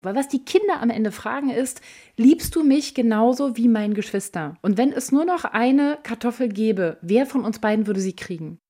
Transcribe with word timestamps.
Weil 0.00 0.14
was 0.14 0.28
die 0.28 0.44
Kinder 0.44 0.80
am 0.80 0.90
Ende 0.90 1.10
fragen 1.10 1.50
ist, 1.50 1.80
liebst 2.16 2.54
du 2.54 2.62
mich 2.62 2.94
genauso 2.94 3.56
wie 3.56 3.66
mein 3.66 3.94
Geschwister? 3.94 4.54
Und 4.62 4.78
wenn 4.78 4.92
es 4.92 5.10
nur 5.10 5.24
noch 5.24 5.44
eine 5.44 5.98
Kartoffel 6.04 6.48
gäbe, 6.48 6.98
wer 7.02 7.26
von 7.26 7.44
uns 7.44 7.58
beiden 7.58 7.88
würde 7.88 7.98
sie 7.98 8.14
kriegen? 8.14 8.60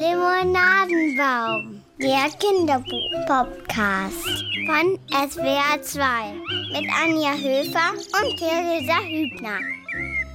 Limonadenbaum, 0.00 1.80
der 1.98 2.28
Kinderbuch-Podcast 2.38 4.44
von 4.66 4.98
SWR 5.08 5.80
2 5.80 6.02
mit 6.72 6.84
Anja 7.02 7.32
Höfer 7.32 7.92
und 7.92 8.36
Theresa 8.38 9.00
Hübner. 9.00 9.60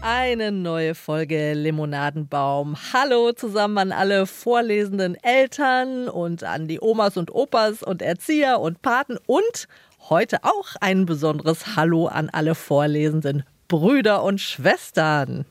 Eine 0.10 0.54
neue 0.54 0.96
Folge 0.96 1.54
Limonadenbaum. 1.54 2.78
Hallo 2.94 3.34
zusammen 3.34 3.78
an 3.78 3.92
alle 3.92 4.26
vorlesenden 4.26 5.16
Eltern 5.22 6.08
und 6.08 6.46
an 6.46 6.70
die 6.70 6.80
Omas 6.80 7.18
und 7.18 7.36
Opas 7.36 7.84
und 7.84 8.02
Erzieher 8.02 8.62
und 8.62 8.82
Paten 8.82 9.18
und 9.26 9.68
heute 10.10 10.46
auch 10.46 10.78
ein 10.80 11.06
besonderes 11.06 11.76
Hallo 11.76 12.08
an 12.08 12.30
alle 12.30 12.56
vorlesenden 12.56 13.44
Brüder 13.68 14.24
und 14.24 14.40
Schwestern. 14.40 15.44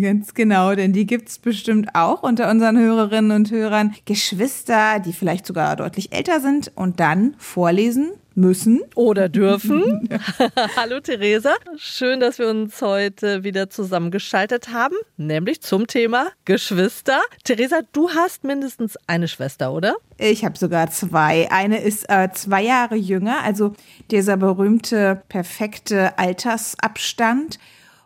Ganz 0.00 0.34
genau, 0.34 0.74
denn 0.74 0.92
die 0.92 1.06
gibt 1.06 1.28
es 1.28 1.38
bestimmt 1.38 1.90
auch 1.94 2.24
unter 2.24 2.50
unseren 2.50 2.76
Hörerinnen 2.76 3.30
und 3.30 3.52
Hörern. 3.52 3.94
Geschwister, 4.06 4.98
die 4.98 5.12
vielleicht 5.12 5.46
sogar 5.46 5.76
deutlich 5.76 6.12
älter 6.12 6.40
sind 6.40 6.72
und 6.74 6.98
dann 6.98 7.36
vorlesen 7.38 8.10
müssen. 8.34 8.82
Oder 8.94 9.28
dürfen. 9.28 10.08
Hallo 10.76 11.00
Theresa. 11.00 11.54
Schön, 11.76 12.20
dass 12.20 12.38
wir 12.38 12.48
uns 12.48 12.80
heute 12.82 13.44
wieder 13.44 13.70
zusammengeschaltet 13.70 14.72
haben, 14.72 14.96
nämlich 15.16 15.62
zum 15.62 15.86
Thema 15.86 16.28
Geschwister. 16.44 17.20
Theresa, 17.44 17.80
du 17.92 18.10
hast 18.10 18.44
mindestens 18.44 18.96
eine 19.06 19.28
Schwester, 19.28 19.72
oder? 19.72 19.96
Ich 20.18 20.44
habe 20.44 20.58
sogar 20.58 20.90
zwei. 20.90 21.50
Eine 21.50 21.80
ist 21.80 22.08
äh, 22.08 22.30
zwei 22.32 22.62
Jahre 22.62 22.96
jünger, 22.96 23.42
also 23.42 23.74
dieser 24.10 24.36
berühmte, 24.36 25.22
perfekte 25.28 26.18
Altersabstand. 26.18 27.58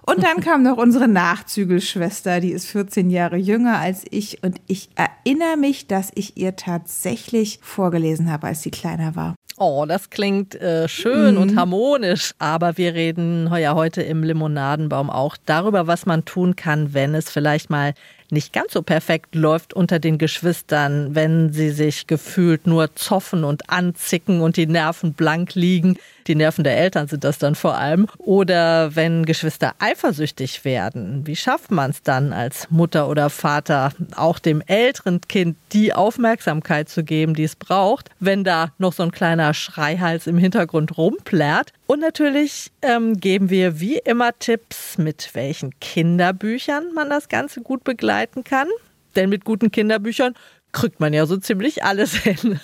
Und 0.09 0.23
dann 0.23 0.41
kam 0.45 0.63
noch 0.63 0.79
unsere 0.79 1.07
Nachzügelschwester, 1.07 2.41
die 2.41 2.53
ist 2.53 2.67
14 2.67 3.11
Jahre 3.11 3.37
jünger 3.37 3.79
als 3.79 4.05
ich. 4.11 4.43
Und 4.43 4.59
ich 4.67 4.89
erinnere 4.95 5.59
mich, 5.59 5.87
dass 5.87 6.11
ich 6.15 6.37
ihr 6.39 6.57
tatsächlich 6.57 7.61
vorgelesen 7.63 8.31
habe, 8.31 8.47
als 8.47 8.63
sie 8.63 8.71
kleiner 8.71 9.17
war. 9.17 9.35
Oh, 9.59 9.85
das 9.89 10.11
klingt 10.11 10.55
äh, 10.55 10.89
schön 10.89 11.35
mhm. 11.35 11.41
und 11.41 11.57
harmonisch. 11.57 12.33
Aber 12.39 12.79
wir 12.79 12.95
reden 12.95 13.53
ja 13.57 13.75
heute 13.75 14.03
im 14.03 14.23
Limonadenbaum 14.23 15.11
auch 15.11 15.37
darüber, 15.47 15.87
was 15.87 16.07
man 16.07 16.25
tun 16.25 16.55
kann, 16.57 16.95
wenn 16.95 17.15
es 17.15 17.31
vielleicht 17.31 17.69
mal 17.69 17.95
nicht 18.31 18.53
ganz 18.53 18.73
so 18.73 18.83
perfekt 18.83 19.35
läuft 19.35 19.75
unter 19.75 19.99
den 19.99 20.19
Geschwistern, 20.19 21.15
wenn 21.15 21.53
sie 21.53 21.71
sich 21.71 22.07
gefühlt 22.07 22.67
nur 22.67 22.95
zoffen 22.95 23.45
und 23.45 23.71
anzicken 23.71 24.41
und 24.41 24.57
die 24.57 24.67
Nerven 24.67 25.15
blank 25.15 25.55
liegen. 25.55 25.97
Die 26.27 26.35
Nerven 26.35 26.63
der 26.63 26.77
Eltern 26.77 27.09
sind 27.09 27.25
das 27.25 27.39
dann 27.39 27.55
vor 27.55 27.79
allem. 27.79 28.07
Oder 28.19 28.95
wenn 28.95 29.25
Geschwister 29.25 29.75
eifersüchtig 29.79 30.65
werden. 30.65 31.27
Wie 31.27 31.37
schafft 31.37 31.71
man 31.71 31.91
es 31.91 32.03
dann 32.03 32.35
als 32.35 32.71
Mutter 32.71 33.09
oder 33.09 33.31
Vater, 33.31 33.93
auch 34.15 34.39
dem 34.39 34.63
älteren 34.67 35.23
Kind 35.23 35.57
die 35.73 35.95
Aufmerksamkeit 35.95 36.91
zu 36.91 37.03
geben, 37.03 37.33
die 37.33 37.45
es 37.45 37.57
braucht, 37.57 38.11
wenn 38.21 38.45
da 38.45 38.73
noch 38.77 38.93
so 38.93 39.03
ein 39.03 39.11
kleiner 39.11 39.55
Schreihals 39.55 40.27
im 40.27 40.37
Hintergrund 40.37 40.99
rumplärt? 40.99 41.73
Und 41.87 42.01
natürlich 42.01 42.71
ähm, 42.83 43.19
geben 43.19 43.49
wir 43.49 43.81
wie 43.81 43.97
immer 43.97 44.39
Tipps, 44.39 44.99
mit 44.99 45.31
welchen 45.33 45.81
Kinderbüchern 45.81 46.93
man 46.95 47.09
das 47.09 47.31
Ganze 47.31 47.63
gut 47.63 47.85
begleiten 48.19 48.45
kann. 48.45 48.69
Denn 49.17 49.29
mit 49.29 49.45
guten 49.45 49.71
Kinderbüchern 49.71 50.35
kriegt 50.73 51.01
man 51.01 51.13
ja 51.13 51.27
so 51.27 51.37
ziemlich 51.37 51.85
alles 51.85 52.15
hin. 52.15 52.61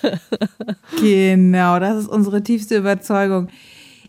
genau, 0.99 1.79
das 1.79 2.03
ist 2.03 2.07
unsere 2.07 2.43
tiefste 2.43 2.77
Überzeugung. 2.77 3.47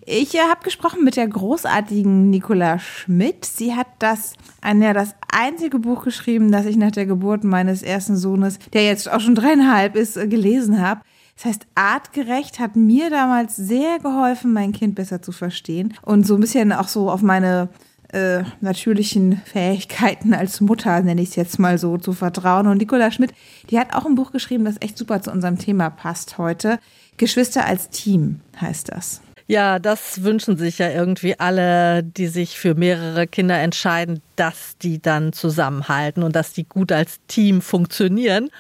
Ich 0.09 0.35
äh, 0.35 0.41
habe 0.49 0.63
gesprochen 0.63 1.03
mit 1.03 1.17
der 1.17 1.27
großartigen 1.27 2.31
Nicola 2.31 2.79
Schmidt. 2.79 3.45
Sie 3.45 3.75
hat 3.75 3.89
das, 3.99 4.35
ja, 4.65 4.93
das 4.93 5.17
einzige 5.33 5.79
Buch 5.79 6.05
geschrieben, 6.05 6.53
das 6.53 6.67
ich 6.67 6.77
nach 6.77 6.93
der 6.93 7.07
Geburt 7.07 7.43
meines 7.43 7.83
ersten 7.83 8.17
Sohnes, 8.17 8.59
der 8.73 8.85
jetzt 8.85 9.11
auch 9.11 9.21
schon 9.21 9.35
dreieinhalb 9.35 9.97
ist, 9.97 10.17
äh, 10.17 10.29
gelesen 10.29 10.81
habe. 10.81 11.01
Das 11.37 11.47
heißt, 11.47 11.67
artgerecht 11.75 12.61
hat 12.61 12.77
mir 12.77 13.11
damals 13.11 13.57
sehr 13.57 13.99
geholfen, 13.99 14.53
mein 14.53 14.73
Kind 14.73 14.95
besser 14.95 15.21
zu 15.21 15.33
verstehen 15.33 15.93
und 16.03 16.27
so 16.27 16.35
ein 16.35 16.41
bisschen 16.41 16.73
auch 16.73 16.89
so 16.89 17.11
auf 17.11 17.21
meine 17.21 17.69
äh, 18.13 18.45
natürlichen 18.61 19.41
Fähigkeiten 19.45 20.35
als 20.35 20.61
Mutter, 20.61 21.01
nenne 21.01 21.23
ich 21.23 21.31
es 21.31 21.37
jetzt 21.37 21.59
mal 21.59 21.79
so, 21.79 21.99
zu 21.99 22.13
vertrauen. 22.13 22.67
Und 22.67 22.79
Nicola 22.79 23.11
Schmidt, 23.11 23.33
die 23.71 23.79
hat 23.79 23.95
auch 23.95 24.07
ein 24.07 24.15
Buch 24.15 24.33
geschrieben, 24.33 24.65
das 24.65 24.77
echt 24.81 24.99
super 24.99 25.23
zu 25.23 25.31
unserem 25.31 25.59
Thema 25.59 25.91
passt 25.91 26.39
heute. 26.39 26.79
Geschwister 27.17 27.65
als 27.65 27.91
Team 27.91 28.41
heißt 28.61 28.91
das. 28.93 29.23
Ja, 29.49 29.79
das 29.79 30.25
wünschen 30.25 30.57
sich 30.57 30.79
ja 30.79 30.91
irgendwie 30.91 31.39
alle, 31.39 32.03
die 32.03 32.27
sich 32.27 32.59
für 32.59 32.75
mehrere 32.75 33.29
Kinder 33.29 33.59
entscheiden, 33.59 34.21
dass 34.35 34.77
die 34.79 35.01
dann 35.01 35.33
zusammenhalten 35.33 36.25
und 36.25 36.35
dass 36.35 36.53
die 36.53 36.65
gut 36.65 36.91
als 36.91 37.21
Team 37.29 37.61
funktionieren. 37.61 38.51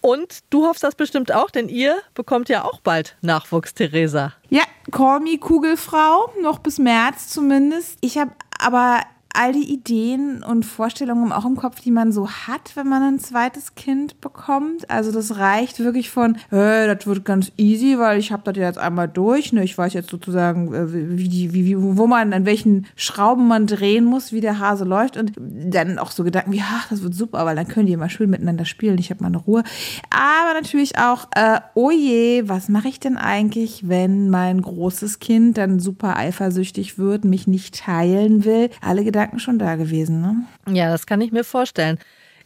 Und 0.00 0.40
du 0.50 0.66
hoffst 0.66 0.82
das 0.82 0.94
bestimmt 0.94 1.32
auch, 1.32 1.50
denn 1.50 1.68
ihr 1.68 1.96
bekommt 2.14 2.48
ja 2.48 2.64
auch 2.64 2.80
bald 2.80 3.16
Nachwuchs, 3.22 3.74
Theresa. 3.74 4.32
Ja, 4.50 4.62
call 4.90 5.20
me 5.20 5.38
Kugelfrau, 5.38 6.32
noch 6.42 6.58
bis 6.58 6.78
März 6.78 7.28
zumindest. 7.28 7.98
Ich 8.00 8.18
habe 8.18 8.32
aber 8.66 9.02
all 9.36 9.52
die 9.52 9.72
Ideen 9.72 10.42
und 10.42 10.64
Vorstellungen 10.64 11.32
auch 11.32 11.44
im 11.44 11.56
Kopf, 11.56 11.80
die 11.80 11.90
man 11.90 12.12
so 12.12 12.28
hat, 12.28 12.72
wenn 12.74 12.88
man 12.88 13.02
ein 13.02 13.18
zweites 13.18 13.74
Kind 13.74 14.20
bekommt. 14.20 14.90
Also 14.90 15.12
das 15.12 15.38
reicht 15.38 15.78
wirklich 15.80 16.10
von, 16.10 16.36
äh, 16.50 16.94
das 16.94 17.06
wird 17.06 17.24
ganz 17.24 17.52
easy, 17.56 17.98
weil 17.98 18.18
ich 18.18 18.32
habe 18.32 18.42
das 18.44 18.56
jetzt 18.56 18.78
einmal 18.78 19.08
durch. 19.08 19.52
Ne? 19.52 19.64
Ich 19.64 19.76
weiß 19.76 19.92
jetzt 19.92 20.10
sozusagen, 20.10 20.72
äh, 20.74 21.18
wie 21.18 21.28
die, 21.28 21.52
wie, 21.52 21.66
wie, 21.66 21.76
wo 21.78 22.06
man, 22.06 22.32
an 22.32 22.46
welchen 22.46 22.86
Schrauben 22.96 23.46
man 23.46 23.66
drehen 23.66 24.04
muss, 24.04 24.32
wie 24.32 24.40
der 24.40 24.58
Hase 24.58 24.84
läuft. 24.84 25.16
Und 25.16 25.32
dann 25.36 25.98
auch 25.98 26.10
so 26.10 26.24
Gedanken 26.24 26.52
wie, 26.52 26.62
ach, 26.62 26.88
das 26.88 27.02
wird 27.02 27.14
super, 27.14 27.44
weil 27.44 27.56
dann 27.56 27.68
können 27.68 27.86
die 27.86 27.92
immer 27.92 28.08
schön 28.08 28.30
miteinander 28.30 28.64
spielen. 28.64 28.98
Ich 28.98 29.10
habe 29.10 29.22
mal 29.22 29.28
eine 29.28 29.38
Ruhe. 29.38 29.62
Aber 30.10 30.54
natürlich 30.54 30.98
auch, 30.98 31.28
äh, 31.34 31.60
oh 31.74 31.90
je, 31.90 32.48
was 32.48 32.68
mache 32.68 32.88
ich 32.88 33.00
denn 33.00 33.16
eigentlich, 33.16 33.88
wenn 33.88 34.30
mein 34.30 34.62
großes 34.62 35.18
Kind 35.18 35.58
dann 35.58 35.78
super 35.78 36.16
eifersüchtig 36.16 36.98
wird, 36.98 37.24
mich 37.24 37.46
nicht 37.46 37.78
teilen 37.78 38.44
will? 38.44 38.70
Alle 38.80 39.04
Gedanken 39.04 39.25
Gedanken 39.26 39.40
schon 39.40 39.58
da 39.58 39.74
gewesen, 39.74 40.20
ne? 40.20 40.44
Ja, 40.72 40.90
das 40.90 41.06
kann 41.06 41.20
ich 41.20 41.32
mir 41.32 41.44
vorstellen. 41.44 41.98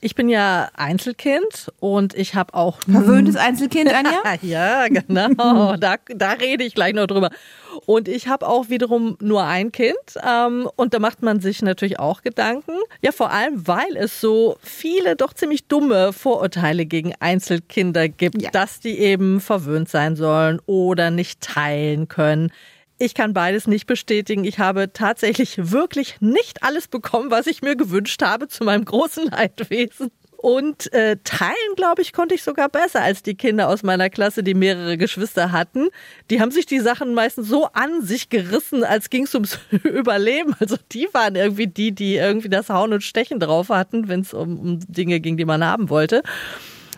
Ich 0.02 0.14
bin 0.14 0.30
ja 0.30 0.70
Einzelkind 0.74 1.70
und 1.78 2.14
ich 2.14 2.34
habe 2.34 2.54
auch. 2.54 2.80
Verwöhntes 2.90 3.36
Einzelkind, 3.36 3.92
Anja? 3.92 4.22
ja, 4.42 4.88
genau. 4.88 5.76
da, 5.80 5.96
da 6.08 6.32
rede 6.32 6.64
ich 6.64 6.74
gleich 6.74 6.94
noch 6.94 7.06
drüber. 7.06 7.28
Und 7.84 8.08
ich 8.08 8.28
habe 8.28 8.48
auch 8.48 8.70
wiederum 8.70 9.18
nur 9.20 9.44
ein 9.44 9.72
Kind. 9.72 9.94
Ähm, 10.26 10.70
und 10.76 10.94
da 10.94 11.00
macht 11.00 11.22
man 11.22 11.40
sich 11.40 11.60
natürlich 11.60 11.98
auch 11.98 12.22
Gedanken. 12.22 12.72
Ja, 13.02 13.12
vor 13.12 13.30
allem, 13.30 13.66
weil 13.66 13.94
es 13.96 14.22
so 14.22 14.56
viele 14.62 15.16
doch 15.16 15.34
ziemlich 15.34 15.66
dumme 15.66 16.14
Vorurteile 16.14 16.86
gegen 16.86 17.12
Einzelkinder 17.20 18.08
gibt, 18.08 18.40
ja. 18.40 18.50
dass 18.50 18.80
die 18.80 18.98
eben 18.98 19.42
verwöhnt 19.42 19.90
sein 19.90 20.16
sollen 20.16 20.60
oder 20.64 21.10
nicht 21.10 21.42
teilen 21.42 22.08
können. 22.08 22.50
Ich 23.02 23.14
kann 23.14 23.32
beides 23.32 23.66
nicht 23.66 23.86
bestätigen. 23.86 24.44
Ich 24.44 24.58
habe 24.58 24.92
tatsächlich 24.92 25.72
wirklich 25.72 26.20
nicht 26.20 26.62
alles 26.62 26.86
bekommen, 26.86 27.30
was 27.30 27.46
ich 27.46 27.62
mir 27.62 27.74
gewünscht 27.74 28.20
habe, 28.20 28.46
zu 28.46 28.62
meinem 28.62 28.84
großen 28.84 29.24
Leidwesen. 29.30 30.10
Und 30.36 30.92
äh, 30.92 31.16
teilen, 31.24 31.54
glaube 31.76 32.02
ich, 32.02 32.12
konnte 32.12 32.34
ich 32.34 32.42
sogar 32.42 32.68
besser 32.68 33.00
als 33.00 33.22
die 33.22 33.36
Kinder 33.36 33.68
aus 33.70 33.82
meiner 33.82 34.10
Klasse, 34.10 34.42
die 34.42 34.52
mehrere 34.52 34.98
Geschwister 34.98 35.50
hatten. 35.50 35.88
Die 36.30 36.42
haben 36.42 36.50
sich 36.50 36.66
die 36.66 36.80
Sachen 36.80 37.14
meistens 37.14 37.48
so 37.48 37.68
an 37.72 38.02
sich 38.02 38.28
gerissen, 38.28 38.84
als 38.84 39.08
ging 39.08 39.24
es 39.24 39.34
ums 39.34 39.58
Überleben. 39.82 40.54
Also 40.58 40.76
die 40.92 41.08
waren 41.12 41.36
irgendwie 41.36 41.68
die, 41.68 41.92
die 41.92 42.16
irgendwie 42.16 42.50
das 42.50 42.68
Hauen 42.68 42.92
und 42.92 43.02
Stechen 43.02 43.40
drauf 43.40 43.70
hatten, 43.70 44.08
wenn 44.08 44.20
es 44.20 44.34
um, 44.34 44.58
um 44.58 44.80
Dinge 44.80 45.20
ging, 45.20 45.38
die 45.38 45.46
man 45.46 45.64
haben 45.64 45.88
wollte. 45.88 46.22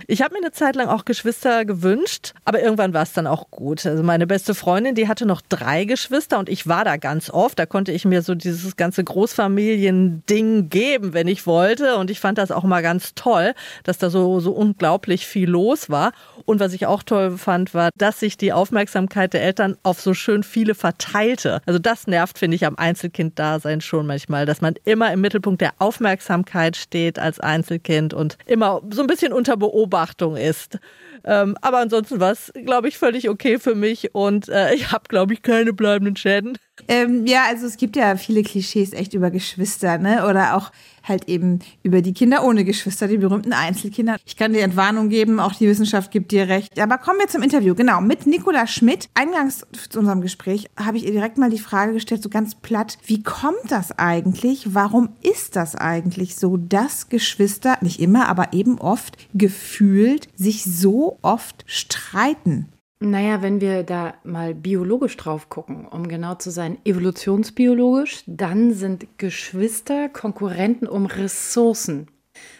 Ich 0.07 0.23
habe 0.23 0.35
mir 0.35 0.41
eine 0.41 0.53
Zeit 0.53 0.77
lang 0.77 0.89
auch 0.89 1.05
Geschwister 1.05 1.65
gewünscht, 1.65 2.35
aber 2.45 2.61
irgendwann 2.61 2.95
war 2.95 3.03
es 3.03 3.13
dann 3.13 3.27
auch 3.27 3.51
gut. 3.51 3.87
Also 3.87 4.03
meine 4.03 4.27
beste 4.27 4.55
Freundin, 4.55 4.94
die 4.94 5.09
hatte 5.09 5.26
noch 5.26 5.41
drei 5.49 5.85
Geschwister 5.85 6.38
und 6.38 6.49
ich 6.49 6.67
war 6.67 6.85
da 6.85 6.97
ganz 6.97 7.31
oft. 7.31 7.59
Da 7.59 7.67
konnte 7.67 7.93
ich 7.93 8.05
mir 8.05 8.23
so 8.23 8.35
dieses 8.35 8.76
ganze 8.76 9.05
Großfamilien-Ding 9.05 10.69
geben, 10.69 11.15
wenn 11.15 11.29
ich 11.29 11.47
wollte. 11.47 11.97
Und 11.97 12.11
ich 12.11 12.21
fand 12.21 12.38
das 12.38 12.50
auch 12.50 12.65
mal 12.65 12.82
ganz 12.82 13.15
toll, 13.15 13.55
dass 13.85 13.99
da 13.99 14.11
so, 14.11 14.41
so 14.41 14.53
unglaublich 14.53 15.26
viel 15.26 15.49
los 15.49 15.91
war. 15.91 16.12
Und 16.44 16.61
was 16.61 16.73
ich 16.73 16.87
auch 16.87 17.03
toll 17.03 17.38
fand, 17.38 17.75
war, 17.75 17.91
dass 17.97 18.21
sich 18.21 18.37
die 18.37 18.53
Aufmerksamkeit 18.53 19.32
der 19.32 19.43
Eltern 19.43 19.76
auf 19.82 20.00
so 20.00 20.15
schön 20.15 20.43
viele 20.43 20.75
verteilte. 20.75 21.61
Also 21.67 21.79
das 21.79 22.06
nervt, 22.06 22.38
finde 22.38 22.56
ich, 22.56 22.67
am 22.67 22.76
Einzelkind-Dasein 22.76 23.81
schon 23.81 24.06
manchmal, 24.06 24.47
dass 24.47 24.61
man 24.61 24.75
immer 24.85 25.12
im 25.12 25.21
Mittelpunkt 25.21 25.61
der 25.61 25.75
Aufmerksamkeit 25.79 26.76
steht 26.76 27.19
als 27.19 27.38
Einzelkind 27.38 28.15
und 28.15 28.37
immer 28.47 28.82
so 28.91 29.03
ein 29.03 29.06
bisschen 29.06 29.32
unter 29.32 29.56
Beobachtung 29.56 29.92
ist. 30.37 30.79
Ähm, 31.25 31.56
aber 31.61 31.79
ansonsten 31.79 32.19
war 32.21 32.33
es, 32.33 32.53
glaube 32.65 32.89
ich, 32.89 32.99
völlig 32.99 33.29
okay 33.29 33.59
für 33.59 33.75
mich 33.75 34.15
und 34.15 34.49
äh, 34.49 34.75
ich 34.75 34.91
habe, 34.91 35.05
glaube 35.09 35.35
ich, 35.35 35.43
keine 35.43 35.73
bleibenden 35.73 36.17
Schäden. 36.17 36.59
Ähm, 36.89 37.27
ja, 37.27 37.45
also 37.49 37.67
es 37.67 37.77
gibt 37.77 37.97
ja 37.97 38.17
viele 38.17 38.43
Klischees 38.43 38.93
echt 38.93 39.15
über 39.15 39.31
Geschwister, 39.31 39.99
ne? 39.99 40.27
Oder 40.27 40.57
auch 40.57 40.73
halt 41.03 41.29
eben 41.29 41.61
über 41.83 42.01
die 42.01 42.13
Kinder 42.13 42.45
ohne 42.45 42.65
Geschwister, 42.65 43.09
die 43.09 43.19
berühmten 43.19 43.53
Einzelkinder. 43.53 44.17
Ich 44.25 44.37
kann 44.37 44.53
dir 44.53 44.63
Entwarnung 44.63 45.09
geben, 45.09 45.41
auch 45.41 45.53
die 45.55 45.69
Wissenschaft 45.69 46.11
gibt 46.11 46.33
dir 46.33 46.49
recht. 46.49 46.79
Aber 46.79 46.99
kommen 46.99 47.19
wir 47.19 47.29
zum 47.29 47.43
Interview. 47.43 47.75
Genau, 47.75 48.01
mit 48.01 48.27
Nicola 48.27 48.67
Schmidt. 48.67 49.09
Eingangs 49.15 49.67
zu 49.91 49.99
unserem 49.99 50.21
Gespräch 50.21 50.69
habe 50.79 50.97
ich 50.97 51.05
ihr 51.05 51.13
direkt 51.13 51.39
mal 51.39 51.51
die 51.51 51.59
Frage 51.59 51.93
gestellt, 51.93 52.23
so 52.23 52.29
ganz 52.29 52.55
platt, 52.55 52.99
wie 53.05 53.23
kommt 53.23 53.71
das 53.71 53.99
eigentlich? 53.99 54.75
Warum 54.75 55.11
ist 55.23 55.57
das 55.57 55.75
eigentlich 55.75 56.37
so, 56.37 56.57
dass 56.57 57.09
Geschwister, 57.09 57.79
nicht 57.81 58.01
immer, 58.01 58.29
aber 58.29 58.53
eben 58.53 58.79
oft 58.79 59.17
gefühlt 59.35 60.29
sich 60.37 60.65
so 60.65 61.19
oft 61.23 61.65
streiten? 61.67 62.72
Naja, 63.04 63.43
wenn 63.43 63.60
wir 63.60 63.82
da 63.82 64.14
mal 64.22 64.54
biologisch 64.54 65.16
drauf 65.16 65.49
gucken, 65.49 65.88
um 65.88 66.06
genau 66.06 66.37
zu 66.37 66.52
sein, 66.52 66.78
evolutionsbiologisch, 66.84 68.22
dann 68.26 68.72
sind 68.72 69.19
Geschwister 69.19 70.08
Konkurrenten 70.08 70.87
um 70.87 71.06
Ressourcen. 71.06 72.06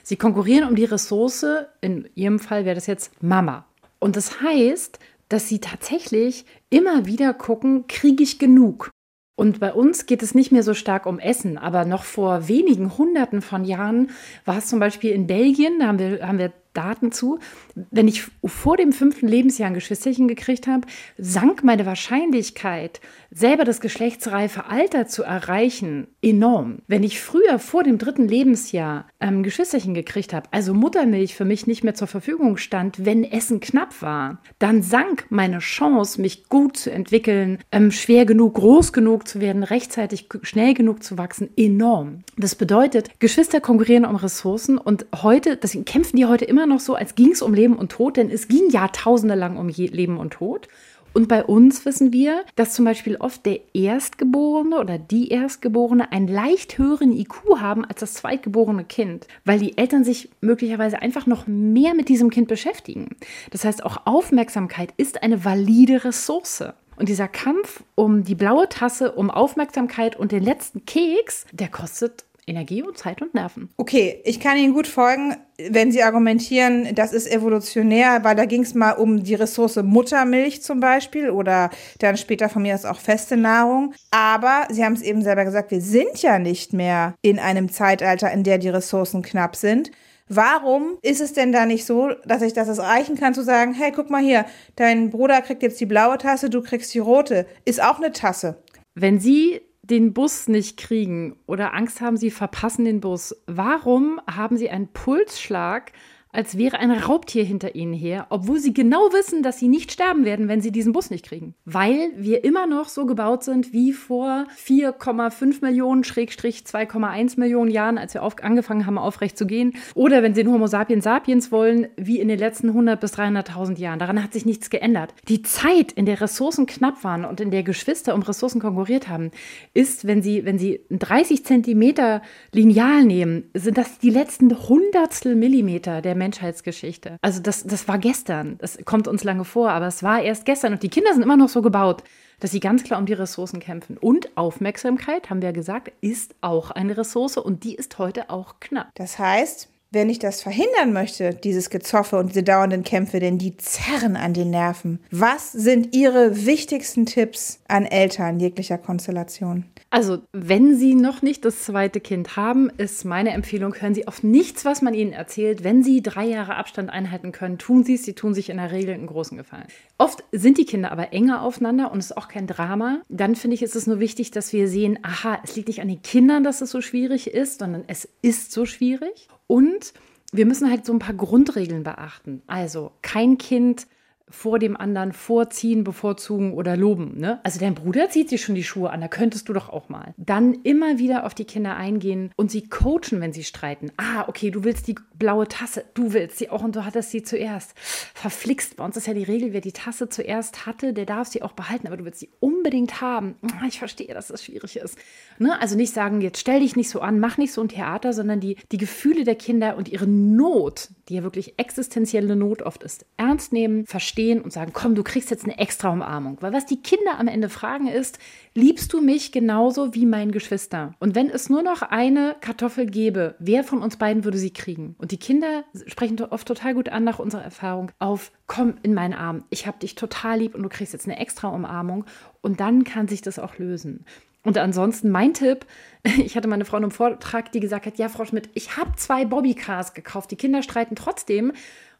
Sie 0.02 0.16
konkurrieren 0.16 0.68
um 0.68 0.74
die 0.74 0.84
Ressource, 0.84 1.46
in 1.80 2.08
ihrem 2.16 2.40
Fall 2.40 2.64
wäre 2.64 2.74
das 2.74 2.88
jetzt 2.88 3.22
Mama. 3.22 3.66
Und 4.00 4.16
das 4.16 4.42
heißt, 4.42 4.98
dass 5.28 5.48
sie 5.48 5.60
tatsächlich 5.60 6.44
immer 6.70 7.06
wieder 7.06 7.34
gucken, 7.34 7.86
kriege 7.86 8.24
ich 8.24 8.40
genug? 8.40 8.90
Und 9.36 9.60
bei 9.60 9.72
uns 9.72 10.06
geht 10.06 10.24
es 10.24 10.34
nicht 10.34 10.50
mehr 10.50 10.64
so 10.64 10.74
stark 10.74 11.06
um 11.06 11.20
Essen, 11.20 11.56
aber 11.56 11.84
noch 11.84 12.02
vor 12.02 12.48
wenigen 12.48 12.98
Hunderten 12.98 13.42
von 13.42 13.64
Jahren 13.64 14.10
war 14.44 14.58
es 14.58 14.66
zum 14.66 14.80
Beispiel 14.80 15.12
in 15.12 15.28
Belgien, 15.28 15.78
da 15.78 15.86
haben 15.86 15.98
wir, 16.00 16.26
haben 16.26 16.38
wir 16.38 16.52
Daten 16.72 17.12
zu. 17.12 17.38
Wenn 17.74 18.08
ich 18.08 18.24
vor 18.44 18.76
dem 18.76 18.92
fünften 18.92 19.28
Lebensjahr 19.28 19.69
ein 19.69 19.74
Geschwisterchen 19.74 20.28
gekriegt 20.28 20.66
habe, 20.66 20.86
sank 21.19 21.64
meine 21.64 21.86
Wahrscheinlichkeit, 21.86 23.00
selber 23.30 23.64
das 23.64 23.80
geschlechtsreife 23.80 24.66
Alter 24.66 25.06
zu 25.06 25.22
erreichen, 25.22 26.08
enorm. 26.22 26.78
Wenn 26.86 27.02
ich 27.02 27.20
früher 27.20 27.58
vor 27.58 27.82
dem 27.82 27.98
dritten 27.98 28.28
Lebensjahr 28.28 29.06
ein 29.19 29.36
ähm, 29.36 29.42
Geschwisterchen 29.42 29.94
gekriegt 29.94 30.32
habe, 30.32 30.48
also 30.50 30.74
Muttermilch 30.74 31.34
für 31.34 31.44
mich 31.44 31.66
nicht 31.66 31.84
mehr 31.84 31.94
zur 31.94 32.08
Verfügung 32.08 32.56
stand, 32.56 33.04
wenn 33.04 33.25
Essen 33.25 33.60
knapp 33.60 34.02
war, 34.02 34.40
dann 34.58 34.82
sank 34.82 35.26
meine 35.30 35.58
Chance, 35.58 36.20
mich 36.20 36.48
gut 36.48 36.76
zu 36.76 36.90
entwickeln, 36.90 37.58
ähm, 37.70 37.90
schwer 37.90 38.25
genug, 38.26 38.54
groß 38.54 38.92
genug 38.92 39.26
zu 39.26 39.40
werden, 39.40 39.62
rechtzeitig 39.62 40.28
schnell 40.42 40.75
genug 40.75 41.02
zu 41.02 41.18
wachsen, 41.18 41.50
enorm. 41.56 42.25
Das 42.36 42.54
bedeutet, 42.54 43.20
Geschwister 43.20 43.60
konkurrieren 43.60 44.04
um 44.04 44.16
Ressourcen 44.16 44.78
und 44.78 45.06
heute, 45.22 45.56
deswegen 45.56 45.84
kämpfen 45.84 46.16
die 46.16 46.26
heute 46.26 46.44
immer 46.44 46.62
immer 46.62 46.75
noch 46.75 46.81
so, 46.81 46.94
als 46.94 47.17
ging 47.17 47.32
es 47.32 47.43
um 47.43 47.55
Leben 47.55 47.76
und 47.76 47.91
Tod, 47.91 48.17
denn 48.17 48.31
es 48.31 48.47
ging 48.47 48.70
Jahrtausende 48.70 49.35
lang 49.35 49.56
um 49.56 49.69
Leben 49.69 50.17
und 50.17 50.35
Tod. 50.35 50.69
Und 51.12 51.29
bei 51.29 51.44
uns 51.44 51.85
wissen 51.85 52.12
wir, 52.12 52.44
dass 52.55 52.73
zum 52.73 52.85
Beispiel 52.85 53.17
oft 53.17 53.44
der 53.44 53.61
Erstgeborene 53.75 54.79
oder 54.79 54.97
die 54.97 55.29
Erstgeborene 55.29 56.11
einen 56.12 56.29
leicht 56.29 56.79
höheren 56.79 57.12
IQ 57.12 57.59
haben 57.59 57.85
als 57.85 58.00
das 58.00 58.14
zweitgeborene 58.14 58.85
Kind, 58.85 59.26
weil 59.44 59.59
die 59.59 59.76
Eltern 59.76 60.05
sich 60.05 60.31
möglicherweise 60.41 61.03
einfach 61.03 61.26
noch 61.26 61.47
mehr 61.47 61.94
mit 61.94 62.09
diesem 62.09 62.31
Kind 62.31 62.49
beschäftigen. 62.49 63.17
Das 63.50 63.64
heißt, 63.64 63.85
auch 63.85 64.06
Aufmerksamkeit 64.06 64.94
ist 64.97 65.23
eine 65.23 65.44
valide 65.44 66.05
Ressource. 66.05 66.64
Und 66.97 67.09
dieser 67.09 67.29
Kampf 67.29 67.82
um 67.94 68.23
die 68.23 68.37
blaue 68.37 68.69
Tasse, 68.69 69.12
um 69.12 69.31
Aufmerksamkeit 69.31 70.17
und 70.17 70.31
den 70.31 70.44
letzten 70.44 70.87
Keks, 70.87 71.47
der 71.53 71.69
kostet 71.69 72.25
Energie 72.46 72.82
und 72.82 72.98
Zeit 72.98 73.22
und 73.22 73.34
Nerven. 73.34 73.70
Okay, 73.76 74.20
ich 74.24 74.40
kann 74.40 74.56
Ihnen 74.56 74.74
gut 74.74 74.88
folgen, 74.88 75.36
wenn 75.70 75.92
Sie 75.92 76.02
argumentieren, 76.02 76.94
das 76.94 77.12
ist 77.12 77.30
evolutionär, 77.30 78.24
weil 78.24 78.34
da 78.34 78.46
ging 78.46 78.62
es 78.62 78.74
mal 78.74 78.92
um 78.92 79.22
die 79.22 79.34
Ressource 79.34 79.76
Muttermilch 79.76 80.62
zum 80.62 80.80
Beispiel 80.80 81.30
oder 81.30 81.70
dann 82.00 82.16
später 82.16 82.48
von 82.48 82.62
mir 82.62 82.74
ist 82.74 82.84
auch 82.84 82.98
feste 82.98 83.36
Nahrung. 83.36 83.94
Aber 84.10 84.66
Sie 84.70 84.84
haben 84.84 84.94
es 84.94 85.02
eben 85.02 85.22
selber 85.22 85.44
gesagt, 85.44 85.70
wir 85.70 85.80
sind 85.80 86.20
ja 86.20 86.38
nicht 86.38 86.72
mehr 86.72 87.14
in 87.22 87.38
einem 87.38 87.70
Zeitalter, 87.70 88.32
in 88.32 88.42
der 88.42 88.58
die 88.58 88.70
Ressourcen 88.70 89.22
knapp 89.22 89.54
sind. 89.54 89.92
Warum 90.28 90.98
ist 91.02 91.20
es 91.20 91.34
denn 91.34 91.52
da 91.52 91.66
nicht 91.66 91.84
so, 91.84 92.10
dass 92.24 92.42
ich 92.42 92.54
das 92.54 92.78
reichen 92.78 93.16
kann 93.16 93.34
zu 93.34 93.44
sagen, 93.44 93.74
hey, 93.74 93.92
guck 93.94 94.08
mal 94.10 94.22
hier, 94.22 94.46
dein 94.76 95.10
Bruder 95.10 95.42
kriegt 95.42 95.62
jetzt 95.62 95.80
die 95.80 95.86
blaue 95.86 96.18
Tasse, 96.18 96.48
du 96.48 96.62
kriegst 96.62 96.94
die 96.94 97.00
rote, 97.00 97.46
ist 97.64 97.82
auch 97.82 97.98
eine 97.98 98.12
Tasse. 98.12 98.62
Wenn 98.94 99.20
Sie 99.20 99.60
den 99.82 100.12
Bus 100.12 100.49
nicht 100.49 100.76
kriegen 100.76 101.37
oder 101.46 101.75
Angst 101.75 102.00
haben, 102.00 102.17
sie 102.17 102.31
verpassen 102.31 102.84
den 102.84 103.00
Bus, 103.00 103.37
warum 103.46 104.20
haben 104.31 104.56
sie 104.56 104.70
einen 104.70 104.88
Pulsschlag 104.88 105.93
als 106.32 106.56
wäre 106.56 106.79
ein 106.79 106.90
Raubtier 106.90 107.44
hinter 107.44 107.75
ihnen 107.75 107.93
her, 107.93 108.26
obwohl 108.31 108.58
sie 108.58 108.73
genau 108.73 109.12
wissen, 109.12 109.43
dass 109.43 109.58
sie 109.58 109.69
nicht 109.69 109.93
sterben 109.93 110.25
werden, 110.25 110.49
wenn 110.49 110.62
sie 110.62 110.73
diesen 110.73 110.93
Bus 110.93 111.11
nicht 111.11 111.26
kriegen. 111.26 111.55
Weil 111.67 112.11
wir 112.17 112.43
immer 112.43 112.67
noch 112.67 112.88
so 112.88 113.05
gebaut 113.05 113.44
sind 113.44 113.73
wie 113.73 113.93
vor 113.93 114.46
4,5 114.64 115.62
Millionen, 115.62 116.05
Schrägstrich 116.05 116.62
2,1 116.62 117.38
Millionen 117.38 117.70
Jahren, 117.70 117.99
als 117.99 118.14
wir 118.14 118.23
angefangen 118.23 118.87
haben, 118.87 118.99
aufrecht 118.99 119.37
zu 119.37 119.46
gehen. 119.46 119.75
Oder 119.94 120.23
wenn 120.23 120.34
sie 120.34 120.43
den 120.43 120.52
Homo 120.52 120.67
sapiens 120.67 121.05
sapiens 121.05 121.52
wollen, 121.52 121.88
wie 121.96 122.19
in 122.19 122.29
den 122.29 122.38
letzten 122.38 122.69
100 122.69 122.99
bis 122.99 123.12
300.000 123.14 123.78
Jahren. 123.78 123.99
Daran 123.99 124.23
hat 124.23 124.32
sich 124.32 124.46
nichts 124.46 124.70
geändert. 124.70 125.14
Die 125.28 125.43
Zeit, 125.43 125.93
in 125.93 126.06
der 126.06 126.20
Ressourcen 126.20 126.64
knapp 126.67 127.05
waren 127.05 127.26
und 127.26 127.40
in 127.40 127.50
der 127.50 127.62
Geschwister 127.62 128.14
um 128.14 128.23
Ressourcen 128.23 128.61
konkurriert 128.61 129.08
haben, 129.08 129.31
ist, 129.75 130.06
wenn 130.06 130.23
sie, 130.23 130.46
wenn 130.46 130.58
sie 130.58 130.81
30 130.90 131.44
Zentimeter 131.44 132.23
Lineal 132.52 133.05
nehmen, 133.05 133.50
sind 133.52 133.76
das 133.76 133.99
die 133.99 134.11
letzten 134.11 134.69
Hundertstel 134.69 135.35
Millimeter 135.35 136.00
der 136.00 136.21
Menschheitsgeschichte. 136.22 137.16
Also 137.20 137.40
das, 137.40 137.64
das 137.64 137.88
war 137.88 137.98
gestern. 137.98 138.58
Das 138.58 138.78
kommt 138.84 139.08
uns 139.08 139.24
lange 139.24 139.44
vor, 139.44 139.70
aber 139.70 139.86
es 139.86 140.02
war 140.02 140.22
erst 140.22 140.44
gestern. 140.44 140.72
Und 140.74 140.82
die 140.82 140.88
Kinder 140.88 141.12
sind 141.12 141.22
immer 141.22 141.36
noch 141.36 141.48
so 141.48 141.62
gebaut, 141.62 142.04
dass 142.38 142.52
sie 142.52 142.60
ganz 142.60 142.84
klar 142.84 143.00
um 143.00 143.06
die 143.06 143.12
Ressourcen 143.12 143.58
kämpfen. 143.58 143.96
Und 143.98 144.36
Aufmerksamkeit, 144.36 145.30
haben 145.30 145.42
wir 145.42 145.48
ja 145.48 145.52
gesagt, 145.52 145.92
ist 146.00 146.34
auch 146.40 146.70
eine 146.70 146.96
Ressource 146.96 147.36
und 147.38 147.64
die 147.64 147.74
ist 147.74 147.98
heute 147.98 148.30
auch 148.30 148.60
knapp. 148.60 148.90
Das 148.94 149.19
heißt, 149.19 149.69
wenn 149.92 150.08
ich 150.08 150.18
das 150.18 150.42
verhindern 150.42 150.92
möchte, 150.92 151.34
dieses 151.34 151.68
Gezoffe 151.70 152.16
und 152.16 152.30
diese 152.30 152.42
dauernden 152.42 152.82
Kämpfe, 152.82 153.20
denn 153.20 153.38
die 153.38 153.56
zerren 153.58 154.16
an 154.16 154.32
den 154.32 154.50
Nerven. 154.50 155.00
Was 155.10 155.52
sind 155.52 155.94
Ihre 155.94 156.46
wichtigsten 156.46 157.04
Tipps 157.06 157.60
an 157.68 157.84
Eltern 157.84 158.40
jeglicher 158.40 158.78
Konstellation? 158.78 159.66
Also, 159.90 160.20
wenn 160.32 160.74
Sie 160.74 160.94
noch 160.94 161.20
nicht 161.20 161.44
das 161.44 161.64
zweite 161.64 162.00
Kind 162.00 162.36
haben, 162.36 162.70
ist 162.78 163.04
meine 163.04 163.30
Empfehlung, 163.30 163.74
hören 163.74 163.94
Sie 163.94 164.08
auf 164.08 164.22
nichts, 164.22 164.64
was 164.64 164.80
man 164.80 164.94
Ihnen 164.94 165.12
erzählt. 165.12 165.64
Wenn 165.64 165.82
Sie 165.82 166.02
drei 166.02 166.24
Jahre 166.24 166.56
Abstand 166.56 166.88
einhalten 166.88 167.30
können, 167.30 167.58
tun 167.58 167.84
Sie 167.84 167.96
es. 167.96 168.04
Sie 168.04 168.14
tun 168.14 168.32
sich 168.32 168.48
in 168.48 168.56
der 168.56 168.72
Regel 168.72 168.94
einen 168.94 169.06
großen 169.06 169.36
Gefallen. 169.36 169.66
Oft 169.98 170.24
sind 170.32 170.56
die 170.56 170.64
Kinder 170.64 170.92
aber 170.92 171.12
enger 171.12 171.42
aufeinander 171.42 171.92
und 171.92 171.98
es 171.98 172.06
ist 172.06 172.16
auch 172.16 172.28
kein 172.28 172.46
Drama. 172.46 173.02
Dann 173.10 173.36
finde 173.36 173.54
ich, 173.54 173.62
ist 173.62 173.76
es 173.76 173.86
nur 173.86 174.00
wichtig, 174.00 174.30
dass 174.30 174.54
wir 174.54 174.66
sehen, 174.66 174.98
aha, 175.02 175.38
es 175.44 175.56
liegt 175.56 175.68
nicht 175.68 175.82
an 175.82 175.88
den 175.88 176.00
Kindern, 176.00 176.42
dass 176.42 176.62
es 176.62 176.70
so 176.70 176.80
schwierig 176.80 177.26
ist, 177.26 177.58
sondern 177.58 177.84
es 177.86 178.08
ist 178.22 178.50
so 178.52 178.64
schwierig. 178.64 179.28
Und 179.52 179.93
wir 180.32 180.46
müssen 180.46 180.70
halt 180.70 180.87
so 180.87 180.94
ein 180.94 180.99
paar 180.99 181.12
Grundregeln 181.12 181.82
beachten. 181.82 182.40
Also 182.46 182.93
kein 183.02 183.37
Kind 183.37 183.87
vor 184.32 184.58
dem 184.58 184.76
anderen 184.76 185.12
vorziehen, 185.12 185.84
bevorzugen 185.84 186.55
oder 186.55 186.76
loben. 186.76 187.19
Ne? 187.19 187.40
Also 187.44 187.61
dein 187.61 187.75
Bruder 187.75 188.09
zieht 188.09 188.30
sich 188.30 188.42
schon 188.42 188.54
die 188.54 188.64
Schuhe 188.64 188.90
an, 188.90 189.00
da 189.00 189.09
könntest 189.09 189.49
du 189.49 189.52
doch 189.52 189.68
auch 189.68 189.88
mal. 189.88 190.14
Dann 190.16 190.54
immer 190.62 190.99
wieder 190.99 191.26
auf 191.26 191.35
die 191.35 191.45
Kinder 191.45 191.76
eingehen 191.76 192.30
und 192.37 192.50
sie 192.50 192.68
coachen, 192.68 193.21
wenn 193.21 193.33
sie 193.33 193.45
streiten. 193.45 193.92
Ah, 193.99 194.25
okay, 194.28 194.50
du 194.50 194.64
willst 194.64 194.88
die 194.88 194.97
blaue 195.18 195.47
Tasse, 195.47 195.85
du 195.95 196.14
willst 196.14 196.38
sie 196.38 196.50
auch 196.50 196.62
und 196.62 196.75
du 196.75 196.85
hattest 196.85 197.11
sie 197.11 197.23
zuerst. 197.23 197.75
Verflixt, 198.14 198.76
bei 198.76 198.85
uns 198.85 198.97
ist 198.97 199.06
ja 199.06 199.14
die 199.14 199.23
Regel, 199.23 199.52
wer 199.52 199.61
die 199.61 199.73
Tasse 199.73 200.09
zuerst 200.09 200.66
hatte, 200.66 200.95
der 200.95 201.04
darf 201.04 201.28
sie 201.28 201.42
auch 201.42 201.52
behalten, 201.52 201.87
aber 201.87 201.99
du 201.99 202.04
willst 202.04 202.21
sie 202.21 202.30
unbedingt 202.40 203.00
haben. 203.00 203.37
Ah, 203.61 203.66
ich 203.68 203.78
verstehe, 203.78 204.14
dass 204.14 204.28
das 204.28 204.45
schwierig 204.45 204.76
ist. 204.76 204.97
Ne? 205.38 205.61
Also 205.61 205.76
nicht 205.76 205.92
sagen, 205.92 206.23
jetzt 206.23 206.40
stell 206.40 206.61
dich 206.61 206.75
nicht 206.75 206.88
so 206.88 207.00
an, 207.00 207.21
mach 207.21 207.37
nicht 207.37 207.52
so 207.52 207.61
ein 207.61 207.68
Theater, 207.68 208.12
sondern 208.14 208.40
die, 208.40 208.56
die 208.73 208.78
Gefühle 208.78 209.25
der 209.25 209.35
Kinder 209.35 209.76
und 209.76 209.88
ihre 209.88 210.06
Not, 210.06 210.88
die 211.09 211.14
ja 211.14 211.23
wirklich 211.23 211.59
existenzielle 211.59 212.35
Not 212.35 212.62
oft 212.62 212.83
ist, 212.83 213.04
ernst 213.16 213.52
nehmen, 213.52 213.87
verstehen 213.87 214.22
stehen 214.23 214.41
und 214.41 214.52
sagen, 214.52 214.71
komm, 214.73 214.95
du 214.95 215.02
kriegst 215.02 215.31
jetzt 215.31 215.45
eine 215.45 215.59
extra 215.59 215.91
Umarmung. 215.91 216.38
Weil 216.41 216.52
was 216.52 216.64
die 216.64 216.81
Kinder 216.81 217.19
am 217.19 217.26
Ende 217.26 217.49
fragen 217.49 217.88
ist, 217.88 218.21
liebst 218.55 218.93
du 218.93 219.00
mich 219.00 219.33
genauso 219.33 219.95
wie 219.95 220.07
mein 220.07 220.31
Geschwister? 220.31 220.95
Und 221.00 221.17
wenn 221.17 221.29
es 221.29 221.50
nur 221.50 221.62
noch 221.62 221.83
eine 221.83 222.37
Kartoffel 222.41 222.87
gäbe, 222.87 223.35
wer 223.41 223.64
von 223.64 223.83
uns 223.83 223.97
beiden 223.97 224.23
würde 224.23 224.38
sie 224.38 224.52
kriegen? 224.52 224.95
Und 224.99 225.11
die 225.11 225.19
Kinder 225.19 225.64
sprechen 225.87 226.21
oft 226.23 226.47
total 226.47 226.75
gut 226.75 226.88
an 226.88 227.02
nach 227.02 227.19
unserer 227.19 227.43
Erfahrung 227.43 227.91
auf, 227.99 228.31
komm 228.47 228.75
in 228.85 228.95
meinen 228.95 229.14
Arm, 229.14 229.43
ich 229.50 229.67
habe 229.67 229.81
dich 229.81 229.97
total 229.97 230.38
lieb 230.38 230.55
und 230.55 230.62
du 230.62 230.69
kriegst 230.69 230.93
jetzt 230.93 231.09
eine 231.09 231.19
extra 231.19 231.49
Umarmung. 231.49 232.05
Und 232.43 232.61
dann 232.61 232.85
kann 232.85 233.09
sich 233.09 233.23
das 233.23 233.41
auch 233.41 233.59
lösen. 233.59 234.05
Und 234.45 234.57
ansonsten 234.57 235.11
mein 235.11 235.35
Tipp, 235.35 235.67
ich 236.05 236.37
hatte 236.37 236.47
meine 236.47 236.64
Frau 236.64 236.76
in 236.76 236.85
einem 236.85 236.93
Vortrag, 236.93 237.50
die 237.50 237.61
gesagt 237.61 237.87
hat, 237.87 237.99
ja, 237.99 238.09
Frau 238.09 238.25
Schmidt, 238.25 238.50
ich 238.55 238.76
habe 238.76 238.93
zwei 238.97 239.25
Bobbycars 239.25 239.95
gekauft, 239.95 240.31
die 240.31 240.37
Kinder 240.37 240.62
streiten 240.62 240.95
trotzdem. 240.95 241.52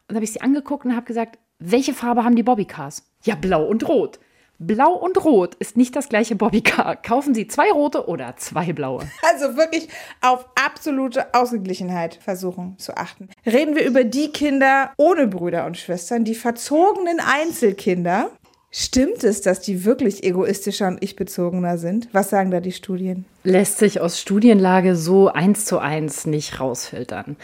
Und 0.09 0.15
habe 0.15 0.25
ich 0.25 0.33
sie 0.33 0.41
angeguckt 0.41 0.85
und 0.85 0.95
habe 0.95 1.05
gesagt, 1.05 1.39
welche 1.65 1.93
Farbe 1.93 2.25
haben 2.25 2.35
die 2.35 2.43
Bobbycars? 2.43 3.03
Ja, 3.23 3.35
blau 3.35 3.63
und 3.63 3.87
rot. 3.87 4.19
Blau 4.59 4.93
und 4.93 5.23
Rot 5.25 5.55
ist 5.55 5.77
nicht 5.77 5.95
das 5.95 6.09
gleiche 6.09 6.35
Bobbycar. 6.35 6.95
Kaufen 7.01 7.33
Sie 7.33 7.47
zwei 7.47 7.71
rote 7.71 8.07
oder 8.07 8.35
zwei 8.37 8.71
blaue. 8.71 9.01
Also 9.29 9.57
wirklich 9.57 9.89
auf 10.21 10.45
absolute 10.55 11.33
Ausgeglichenheit 11.33 12.15
versuchen 12.15 12.77
zu 12.77 12.95
achten. 12.95 13.29
Reden 13.45 13.75
wir 13.75 13.85
über 13.85 14.03
die 14.03 14.31
Kinder 14.31 14.91
ohne 14.97 15.27
Brüder 15.27 15.65
und 15.65 15.77
Schwestern, 15.77 16.23
die 16.23 16.35
verzogenen 16.35 17.19
Einzelkinder. 17.19 18.29
Stimmt 18.71 19.23
es, 19.23 19.41
dass 19.41 19.61
die 19.61 19.85
wirklich 19.85 20.23
egoistischer 20.23 20.87
und 20.87 21.03
ich-bezogener 21.03 21.77
sind? 21.77 22.09
Was 22.11 22.29
sagen 22.29 22.51
da 22.51 22.59
die 22.59 22.71
Studien? 22.71 23.25
Lässt 23.43 23.77
sich 23.77 23.99
aus 23.99 24.19
Studienlage 24.19 24.95
so 24.95 25.27
eins 25.27 25.65
zu 25.65 25.79
eins 25.79 26.25
nicht 26.25 26.59
rausfiltern. 26.59 27.35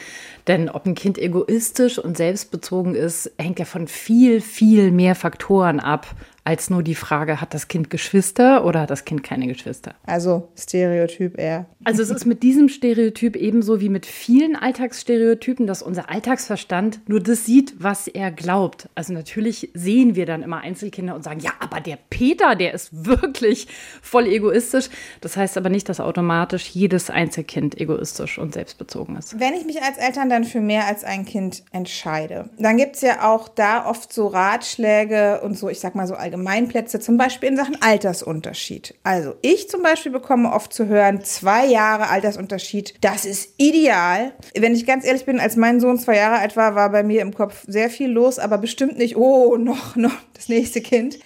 Denn 0.48 0.70
ob 0.70 0.86
ein 0.86 0.96
Kind 0.96 1.18
egoistisch 1.18 2.00
und 2.00 2.18
selbstbezogen 2.18 2.96
ist, 2.96 3.32
hängt 3.38 3.60
ja 3.60 3.66
von 3.66 3.88
viel, 3.88 4.42
viel 4.42 4.92
mehr 4.92 5.16
Faktoren 5.16 5.80
ab, 5.80 6.16
als 6.50 6.70
nur 6.72 6.82
die 6.82 6.96
Frage, 6.96 7.42
hat 7.42 7.54
das 7.54 7.68
Kind 7.68 7.90
Geschwister 7.90 8.66
oder 8.66 8.82
hat 8.82 8.90
das 8.90 9.06
Kind 9.06 9.24
keine 9.24 9.46
Geschwister? 9.48 9.94
Also 10.06 10.50
Stereotyp 10.58 11.38
eher. 11.38 11.68
Also 11.84 12.02
es 12.02 12.10
ist 12.10 12.26
mit 12.26 12.42
diesem 12.44 12.70
Stereotyp 12.70 13.36
ebenso 13.36 13.82
wie 13.82 13.90
mit 13.90 14.06
vielen 14.08 14.56
Alltagsstereotypen, 14.56 15.68
dass 15.68 15.84
unser 15.84 16.10
Alltagsverstand 16.10 17.02
nur 17.08 17.20
das 17.20 17.46
sieht, 17.46 17.76
was 17.78 18.08
er 18.08 18.32
glaubt. 18.32 18.90
Also 18.96 19.14
natürlich 19.14 19.70
sehen 19.74 20.16
wir 20.16 20.26
dann 20.26 20.42
immer 20.42 20.62
Einzelkinder 20.62 21.14
und 21.14 21.24
sagen, 21.24 21.40
ja, 21.40 21.52
aber 21.60 21.82
der 21.82 22.00
Peter, 22.10 22.56
der 22.56 22.74
ist 22.74 23.06
wirklich 23.06 23.68
voll 24.02 24.26
egoistisch. 24.26 24.90
Das 25.22 25.38
heißt 25.38 25.58
aber 25.58 25.70
nicht, 25.70 25.89
dass 25.90 26.00
automatisch 26.00 26.70
jedes 26.70 27.10
Einzelkind 27.10 27.80
egoistisch 27.80 28.38
und 28.38 28.54
selbstbezogen 28.54 29.16
ist. 29.16 29.40
Wenn 29.40 29.56
ich 29.56 29.66
mich 29.66 29.82
als 29.82 29.98
Eltern 29.98 30.30
dann 30.30 30.44
für 30.44 30.62
mehr 30.62 30.86
als 30.86 31.04
ein 31.04 31.26
Kind 31.26 31.64
entscheide, 31.72 32.50
dann 32.58 32.78
gibt 32.78 32.96
es 32.96 33.02
ja 33.02 33.28
auch 33.30 33.50
da 33.50 33.86
oft 33.86 34.14
so 34.14 34.28
Ratschläge 34.28 35.42
und 35.42 35.58
so, 35.58 35.68
ich 35.68 35.80
sag 35.80 35.96
mal 35.96 36.08
so 36.08 36.14
Allgemeinplätze, 36.14 37.00
zum 37.00 37.18
Beispiel 37.18 37.50
in 37.50 37.58
Sachen 37.58 37.82
Altersunterschied. 37.82 38.96
Also 39.04 39.34
ich 39.42 39.70
zum 39.70 39.82
Beispiel 39.82 40.12
bekomme 40.12 40.54
oft 40.54 40.72
zu 40.72 40.88
hören, 40.88 41.24
zwei 41.24 41.66
Jahre 41.66 42.10
Altersunterschied, 42.10 42.94
das 43.02 43.26
ist 43.26 43.56
ideal. 43.58 44.34
Wenn 44.56 44.76
ich 44.76 44.86
ganz 44.86 45.06
ehrlich 45.06 45.26
bin, 45.26 45.40
als 45.40 45.56
mein 45.56 45.80
Sohn 45.80 45.98
zwei 45.98 46.18
Jahre 46.18 46.40
alt 46.40 46.56
war, 46.56 46.76
war 46.76 46.92
bei 46.92 47.04
mir 47.04 47.22
im 47.22 47.34
Kopf 47.34 47.66
sehr 47.68 47.90
viel 47.90 48.10
los, 48.10 48.38
aber 48.38 48.60
bestimmt 48.60 48.98
nicht, 48.98 49.18
oh, 49.18 49.58
noch, 49.58 49.96
noch 49.96 50.14
das 50.34 50.50
nächste 50.50 50.82
Kind. 50.82 51.18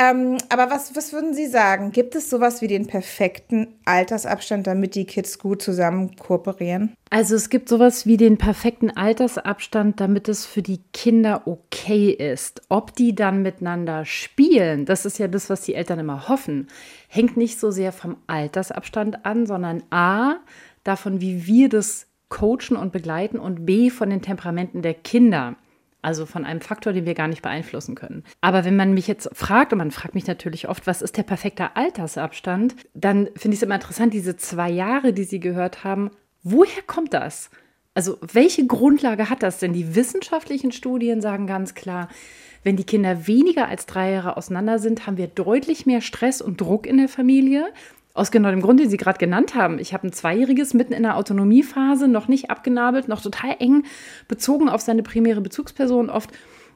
Ähm, 0.00 0.38
aber 0.48 0.70
was, 0.70 0.94
was 0.94 1.12
würden 1.12 1.34
Sie 1.34 1.46
sagen? 1.46 1.90
Gibt 1.90 2.14
es 2.14 2.30
sowas 2.30 2.62
wie 2.62 2.68
den 2.68 2.86
perfekten 2.86 3.66
Altersabstand, 3.84 4.68
damit 4.68 4.94
die 4.94 5.06
Kids 5.06 5.40
gut 5.40 5.60
zusammen 5.60 6.14
kooperieren? 6.14 6.94
Also 7.10 7.34
es 7.34 7.50
gibt 7.50 7.68
sowas 7.68 8.06
wie 8.06 8.16
den 8.16 8.38
perfekten 8.38 8.96
Altersabstand, 8.96 9.98
damit 9.98 10.28
es 10.28 10.46
für 10.46 10.62
die 10.62 10.80
Kinder 10.92 11.42
okay 11.46 12.10
ist. 12.10 12.62
Ob 12.68 12.94
die 12.94 13.16
dann 13.16 13.42
miteinander 13.42 14.04
spielen, 14.04 14.84
das 14.84 15.04
ist 15.04 15.18
ja 15.18 15.26
das, 15.26 15.50
was 15.50 15.62
die 15.62 15.74
Eltern 15.74 15.98
immer 15.98 16.28
hoffen, 16.28 16.68
hängt 17.08 17.36
nicht 17.36 17.58
so 17.58 17.72
sehr 17.72 17.90
vom 17.90 18.18
Altersabstand 18.28 19.26
an, 19.26 19.46
sondern 19.46 19.82
a, 19.90 20.36
davon, 20.84 21.20
wie 21.20 21.46
wir 21.46 21.68
das 21.68 22.06
coachen 22.28 22.76
und 22.76 22.92
begleiten 22.92 23.40
und 23.40 23.66
b, 23.66 23.90
von 23.90 24.10
den 24.10 24.22
Temperamenten 24.22 24.82
der 24.82 24.94
Kinder. 24.94 25.56
Also 26.00 26.26
von 26.26 26.44
einem 26.44 26.60
Faktor, 26.60 26.92
den 26.92 27.06
wir 27.06 27.14
gar 27.14 27.26
nicht 27.28 27.42
beeinflussen 27.42 27.94
können. 27.94 28.22
Aber 28.40 28.64
wenn 28.64 28.76
man 28.76 28.94
mich 28.94 29.08
jetzt 29.08 29.28
fragt, 29.32 29.72
und 29.72 29.78
man 29.78 29.90
fragt 29.90 30.14
mich 30.14 30.26
natürlich 30.26 30.68
oft, 30.68 30.86
was 30.86 31.02
ist 31.02 31.16
der 31.16 31.24
perfekte 31.24 31.74
Altersabstand, 31.76 32.76
dann 32.94 33.28
finde 33.34 33.54
ich 33.54 33.60
es 33.60 33.62
immer 33.62 33.74
interessant, 33.74 34.14
diese 34.14 34.36
zwei 34.36 34.70
Jahre, 34.70 35.12
die 35.12 35.24
Sie 35.24 35.40
gehört 35.40 35.82
haben, 35.82 36.10
woher 36.44 36.82
kommt 36.86 37.14
das? 37.14 37.50
Also 37.94 38.16
welche 38.20 38.64
Grundlage 38.64 39.28
hat 39.28 39.42
das 39.42 39.58
denn? 39.58 39.72
Die 39.72 39.96
wissenschaftlichen 39.96 40.70
Studien 40.70 41.20
sagen 41.20 41.48
ganz 41.48 41.74
klar, 41.74 42.08
wenn 42.62 42.76
die 42.76 42.84
Kinder 42.84 43.26
weniger 43.26 43.68
als 43.68 43.86
drei 43.86 44.12
Jahre 44.12 44.36
auseinander 44.36 44.78
sind, 44.78 45.06
haben 45.06 45.16
wir 45.16 45.26
deutlich 45.26 45.86
mehr 45.86 46.00
Stress 46.00 46.40
und 46.40 46.60
Druck 46.60 46.86
in 46.86 46.98
der 46.98 47.08
Familie. 47.08 47.72
Aus 48.14 48.30
genau 48.30 48.50
dem 48.50 48.62
Grund, 48.62 48.80
den 48.80 48.90
Sie 48.90 48.96
gerade 48.96 49.18
genannt 49.18 49.54
haben. 49.54 49.78
Ich 49.78 49.94
habe 49.94 50.08
ein 50.08 50.12
Zweijähriges 50.12 50.74
mitten 50.74 50.92
in 50.92 51.04
der 51.04 51.16
Autonomiephase, 51.16 52.08
noch 52.08 52.26
nicht 52.26 52.50
abgenabelt, 52.50 53.06
noch 53.08 53.22
total 53.22 53.56
eng 53.60 53.84
bezogen 54.26 54.68
auf 54.68 54.80
seine 54.80 55.02
primäre 55.02 55.40
Bezugsperson 55.40 56.10
oft. 56.10 56.30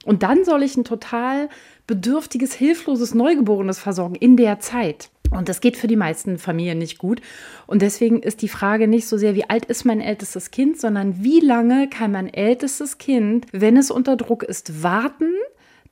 Und 0.04 0.22
dann 0.22 0.44
soll 0.44 0.62
ich 0.62 0.76
ein 0.76 0.84
total 0.84 1.48
bedürftiges, 1.86 2.54
hilfloses 2.54 3.14
Neugeborenes 3.14 3.78
versorgen 3.78 4.14
in 4.14 4.36
der 4.36 4.60
Zeit. 4.60 5.10
Und 5.30 5.48
das 5.48 5.60
geht 5.60 5.76
für 5.76 5.86
die 5.86 5.96
meisten 5.96 6.38
Familien 6.38 6.78
nicht 6.78 6.98
gut. 6.98 7.20
Und 7.66 7.82
deswegen 7.82 8.20
ist 8.20 8.42
die 8.42 8.48
Frage 8.48 8.86
nicht 8.86 9.06
so 9.08 9.16
sehr, 9.16 9.34
wie 9.34 9.48
alt 9.48 9.64
ist 9.64 9.84
mein 9.84 10.00
ältestes 10.00 10.50
Kind, 10.50 10.78
sondern 10.78 11.24
wie 11.24 11.40
lange 11.40 11.88
kann 11.88 12.12
mein 12.12 12.32
ältestes 12.32 12.98
Kind, 12.98 13.46
wenn 13.52 13.76
es 13.76 13.90
unter 13.90 14.16
Druck 14.16 14.42
ist, 14.42 14.82
warten, 14.82 15.32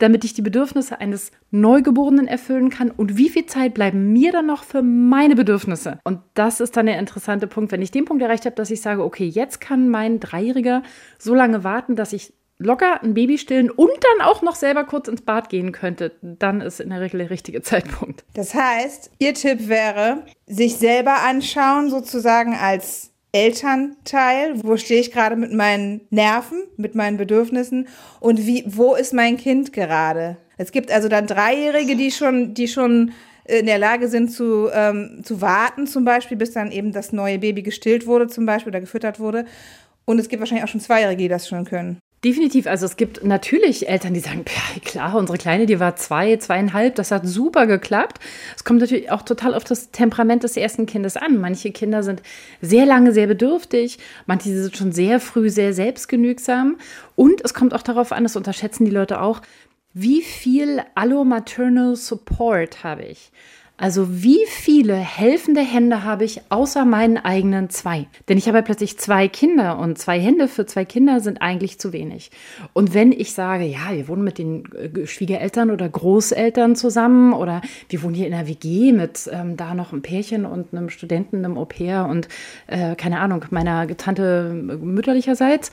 damit 0.01 0.25
ich 0.25 0.35
die 0.35 0.43
Bedürfnisse 0.43 1.01
eines 1.01 1.31
Neugeborenen 1.51 2.27
erfüllen 2.27 2.71
kann 2.71 2.91
und 2.91 3.17
wie 3.17 3.29
viel 3.29 3.47
Zeit 3.47 3.75
bleiben 3.75 4.13
mir 4.13 4.33
dann 4.33 4.47
noch 4.47 4.65
für 4.65 4.83
meine 4.83 5.37
Bedürfnisse? 5.37 6.01
Und 6.05 6.21
das 6.35 6.61
ist 6.61 6.77
dann 6.77 6.87
der 6.87 6.99
interessante 6.99 7.47
Punkt, 7.47 7.71
wenn 7.71 7.83
ich 7.83 7.91
den 7.91 8.07
Punkt 8.07 8.23
erreicht 8.23 8.47
habe, 8.47 8.57
dass 8.57 8.71
ich 8.71 8.81
sage, 8.81 9.05
okay, 9.05 9.27
jetzt 9.27 9.61
kann 9.61 9.89
mein 9.89 10.19
Dreijähriger 10.19 10.83
so 11.19 11.35
lange 11.35 11.63
warten, 11.65 11.97
dass 11.97 12.13
ich 12.13 12.33
locker 12.59 13.03
ein 13.03 13.15
Baby 13.15 13.39
stillen 13.39 13.71
und 13.71 13.91
dann 13.91 14.27
auch 14.27 14.43
noch 14.43 14.55
selber 14.55 14.85
kurz 14.85 15.09
ins 15.09 15.23
Bad 15.23 15.49
gehen 15.49 15.73
könnte, 15.73 16.13
dann 16.23 16.61
ist 16.61 16.81
in 16.81 16.91
der 16.91 17.01
Regel 17.01 17.19
der 17.19 17.31
richtige 17.31 17.63
Zeitpunkt. 17.63 18.25
Das 18.35 18.55
heißt, 18.55 19.11
Ihr 19.19 19.35
Tipp 19.35 19.69
wäre, 19.69 20.25
sich 20.47 20.77
selber 20.77 21.23
anschauen, 21.23 21.91
sozusagen 21.91 22.55
als 22.55 23.11
Elternteil, 23.33 24.55
wo 24.63 24.77
stehe 24.77 25.01
ich 25.01 25.13
gerade 25.13 25.37
mit 25.37 25.53
meinen 25.53 26.01
Nerven, 26.11 26.63
mit 26.77 26.95
meinen 26.95 27.17
Bedürfnissen 27.17 27.89
und 28.19 28.47
wie, 28.47 28.65
wo 28.67 28.95
ist 28.95 29.15
mein 29.15 29.37
Kind 29.37 29.73
gerade? 29.73 30.37
Es 30.57 30.73
gibt 30.73 30.91
also 30.91 31.09
dann 31.09 31.27
Dreijährige, 31.27 31.97
die 31.97 32.11
schon, 32.11 32.55
die 32.55 32.69
schon 32.69 33.13
in 33.45 33.67
der 33.67 33.79
Lage 33.79 34.09
sind 34.09 34.31
zu, 34.31 34.69
ähm, 34.73 35.21
zu 35.23 35.41
warten, 35.41 35.87
zum 35.87 36.05
Beispiel, 36.05 36.37
bis 36.37 36.53
dann 36.53 36.71
eben 36.73 36.93
das 36.93 37.13
neue 37.13 37.39
Baby 37.39 37.63
gestillt 37.63 38.07
wurde, 38.07 38.29
zum 38.29 38.47
Beispiel, 38.47 38.71
oder 38.71 38.81
gefüttert 38.81 39.19
wurde. 39.19 39.45
Und 40.05 40.19
es 40.19 40.29
gibt 40.29 40.41
wahrscheinlich 40.41 40.65
auch 40.65 40.69
schon 40.69 40.81
Zweijährige, 40.81 41.23
die 41.23 41.29
das 41.29 41.49
schon 41.49 41.65
können. 41.65 41.99
Definitiv. 42.23 42.67
Also 42.67 42.85
es 42.85 42.99
gibt 42.99 43.25
natürlich 43.25 43.89
Eltern, 43.89 44.13
die 44.13 44.21
sagen, 44.21 44.45
ja 44.47 44.81
klar, 44.85 45.17
unsere 45.17 45.39
Kleine, 45.39 45.65
die 45.65 45.81
war 45.81 45.97
zwei, 45.97 46.37
zweieinhalb, 46.37 46.95
das 46.97 47.13
hat 47.13 47.27
super 47.27 47.67
geklappt. 47.67 48.19
Es 48.55 48.63
kommt 48.63 48.81
natürlich 48.81 49.11
auch 49.11 49.23
total 49.23 49.55
auf 49.55 49.65
das 49.65 49.91
Temperament 49.91 50.43
des 50.43 50.59
ersten 50.59 50.85
Kindes 50.85 51.17
an. 51.17 51.39
Manche 51.39 51.73
Kinder 51.73 52.03
sind 52.03 52.21
sehr 52.61 52.85
lange 52.85 53.13
sehr 53.13 53.27
bedürftig, 53.27 53.99
manche 54.27 54.51
sind 54.51 54.77
schon 54.77 54.93
sehr 54.93 55.19
früh 55.19 55.49
sehr 55.49 55.73
selbstgenügsam. 55.73 56.77
Und 57.17 57.43
es 57.43 57.55
kommt 57.55 57.73
auch 57.73 57.83
darauf 57.83 58.13
an, 58.13 58.25
das 58.25 58.37
unterschätzen 58.37 58.85
die 58.85 58.91
Leute 58.91 59.23
auch, 59.23 59.41
wie 59.95 60.21
viel 60.21 60.83
Allo-Maternal 60.95 61.97
Support 61.97 62.85
habe 62.85 63.05
ich? 63.05 63.33
Also 63.81 64.23
wie 64.23 64.45
viele 64.47 64.95
helfende 64.95 65.63
Hände 65.63 66.05
habe 66.05 66.25
ich 66.25 66.43
außer 66.51 66.85
meinen 66.85 67.17
eigenen 67.17 67.71
zwei? 67.71 68.09
Denn 68.29 68.37
ich 68.37 68.47
habe 68.47 68.63
plötzlich 68.63 68.99
zwei 68.99 69.27
Kinder 69.27 69.79
und 69.79 69.97
zwei 69.97 70.21
Hände 70.21 70.49
für 70.49 70.67
zwei 70.67 70.85
Kinder 70.85 71.21
sind 71.21 71.41
eigentlich 71.41 71.79
zu 71.79 71.95
wenig. 71.95 72.31
Und 72.75 72.93
wenn 72.93 73.11
ich 73.11 73.33
sage, 73.33 73.65
ja, 73.65 73.91
wir 73.93 74.07
wohnen 74.07 74.23
mit 74.23 74.37
den 74.37 74.67
äh, 74.75 75.07
Schwiegereltern 75.07 75.71
oder 75.71 75.89
Großeltern 75.89 76.77
zusammen 76.77 77.33
oder 77.33 77.63
wir 77.89 78.03
wohnen 78.03 78.15
hier 78.15 78.27
in 78.27 78.35
einer 78.35 78.49
WG 78.49 78.93
mit 78.93 79.31
ähm, 79.33 79.57
da 79.57 79.73
noch 79.73 79.95
einem 79.95 80.03
Pärchen 80.03 80.45
und 80.45 80.75
einem 80.75 80.91
Studenten, 80.91 81.43
einem 81.43 81.57
Au 81.57 81.65
pair 81.65 82.05
und 82.05 82.29
äh, 82.67 82.95
keine 82.97 83.19
Ahnung, 83.21 83.47
meiner 83.49 83.89
Tante 83.97 84.53
mütterlicherseits, 84.53 85.73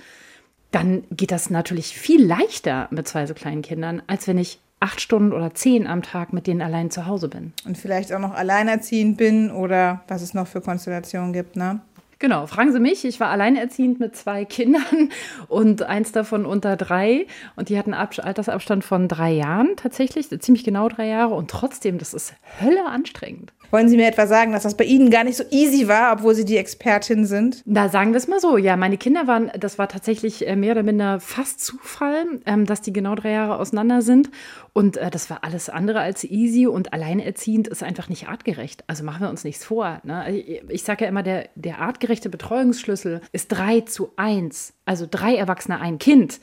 dann 0.72 1.04
geht 1.12 1.32
das 1.32 1.50
natürlich 1.50 1.98
viel 1.98 2.26
leichter 2.26 2.88
mit 2.90 3.06
zwei 3.06 3.26
so 3.26 3.34
kleinen 3.34 3.64
Kindern, 3.64 4.02
als 4.08 4.30
wenn 4.30 4.38
ich 4.38 4.60
acht 4.79 5.01
Stunden 5.01 5.34
oder 5.34 5.53
zehn 5.53 5.88
am 5.88 6.01
Tag 6.01 6.34
mit 6.34 6.48
denen 6.48 6.62
allein 6.62 6.91
zu 6.91 7.05
Hause 7.05 7.29
bin. 7.29 7.53
Und 7.65 7.77
vielleicht 7.77 8.13
auch 8.13 8.19
noch 8.19 8.34
alleinerziehend 8.34 9.17
bin 9.17 9.51
oder 9.51 10.03
was 10.07 10.22
es 10.22 10.34
noch 10.34 10.48
für 10.48 10.62
Konstellationen 10.62 11.34
gibt, 11.34 11.55
ne? 11.55 11.81
Genau, 12.19 12.48
fragen 12.48 12.72
Sie 12.72 12.79
mich. 12.79 13.05
Ich 13.05 13.19
war 13.19 13.29
alleinerziehend 13.29 14.00
mit 14.00 14.15
zwei 14.15 14.43
Kindern 14.43 15.10
und 15.48 15.84
eins 15.84 16.12
davon 16.12 16.48
unter 16.48 16.75
drei. 16.75 17.27
Und 17.55 17.69
die 17.69 17.77
hatten 17.77 17.93
Altersabstand 17.93 18.84
von 18.84 19.07
drei 19.07 19.31
Jahren 19.31 19.75
tatsächlich, 19.75 20.27
ziemlich 20.41 20.63
genau 20.63 20.89
drei 20.89 21.07
Jahre. 21.07 21.36
Und 21.36 21.51
trotzdem, 21.51 22.00
das 22.00 22.15
ist 22.15 22.34
Hölle 22.60 22.86
anstrengend. 22.88 23.53
Wollen 23.71 23.89
Sie 23.89 23.97
mir 23.97 24.07
etwa 24.07 24.27
sagen, 24.27 24.53
dass 24.53 24.63
das 24.63 24.77
bei 24.77 24.86
Ihnen 24.86 25.09
gar 25.09 25.24
nicht 25.24 25.38
so 25.38 25.43
easy 25.51 25.88
war, 25.88 26.13
obwohl 26.13 26.36
Sie 26.36 26.45
die 26.45 26.57
Expertin 26.57 27.25
sind? 27.25 27.62
Na, 27.65 27.89
sagen 27.89 28.12
wir 28.12 28.17
es 28.17 28.27
mal 28.27 28.39
so. 28.39 28.57
Ja, 28.57 28.77
meine 28.77 28.97
Kinder 28.97 29.27
waren, 29.27 29.51
das 29.59 29.77
war 29.77 29.89
tatsächlich 29.89 30.47
äh, 30.47 30.55
mehr 30.55 30.71
oder 30.71 30.83
minder 30.83 31.19
fast 31.19 31.59
Zufall, 31.59 32.25
ähm, 32.45 32.65
dass 32.65 32.81
die 32.81 32.93
genau 32.93 33.15
drei 33.15 33.31
Jahre 33.31 33.59
auseinander 33.59 34.01
sind. 34.01 34.29
Und 34.74 34.97
äh, 34.97 35.09
das 35.09 35.29
war 35.29 35.43
alles 35.43 35.69
andere 35.69 36.00
als 36.00 36.24
easy 36.24 36.67
und 36.67 36.93
alleinerziehend 36.93 37.67
ist 37.67 37.83
einfach 37.83 38.09
nicht 38.09 38.29
artgerecht. 38.29 38.83
Also 38.88 39.03
machen 39.03 39.21
wir 39.21 39.29
uns 39.29 39.43
nichts 39.43 39.65
vor. 39.65 40.00
Ne? 40.03 40.38
Ich, 40.38 40.62
ich 40.69 40.83
sage 40.83 41.03
ja 41.05 41.09
immer, 41.09 41.24
der, 41.24 41.50
der 41.55 41.79
artgerechte 41.79 42.29
Betreuungsschlüssel 42.29 43.21
ist 43.31 43.50
drei 43.50 43.81
zu 43.81 44.13
eins. 44.15 44.74
Also 44.86 45.07
drei 45.09 45.36
Erwachsene, 45.36 45.81
ein 45.81 46.00
Kind 46.00 46.39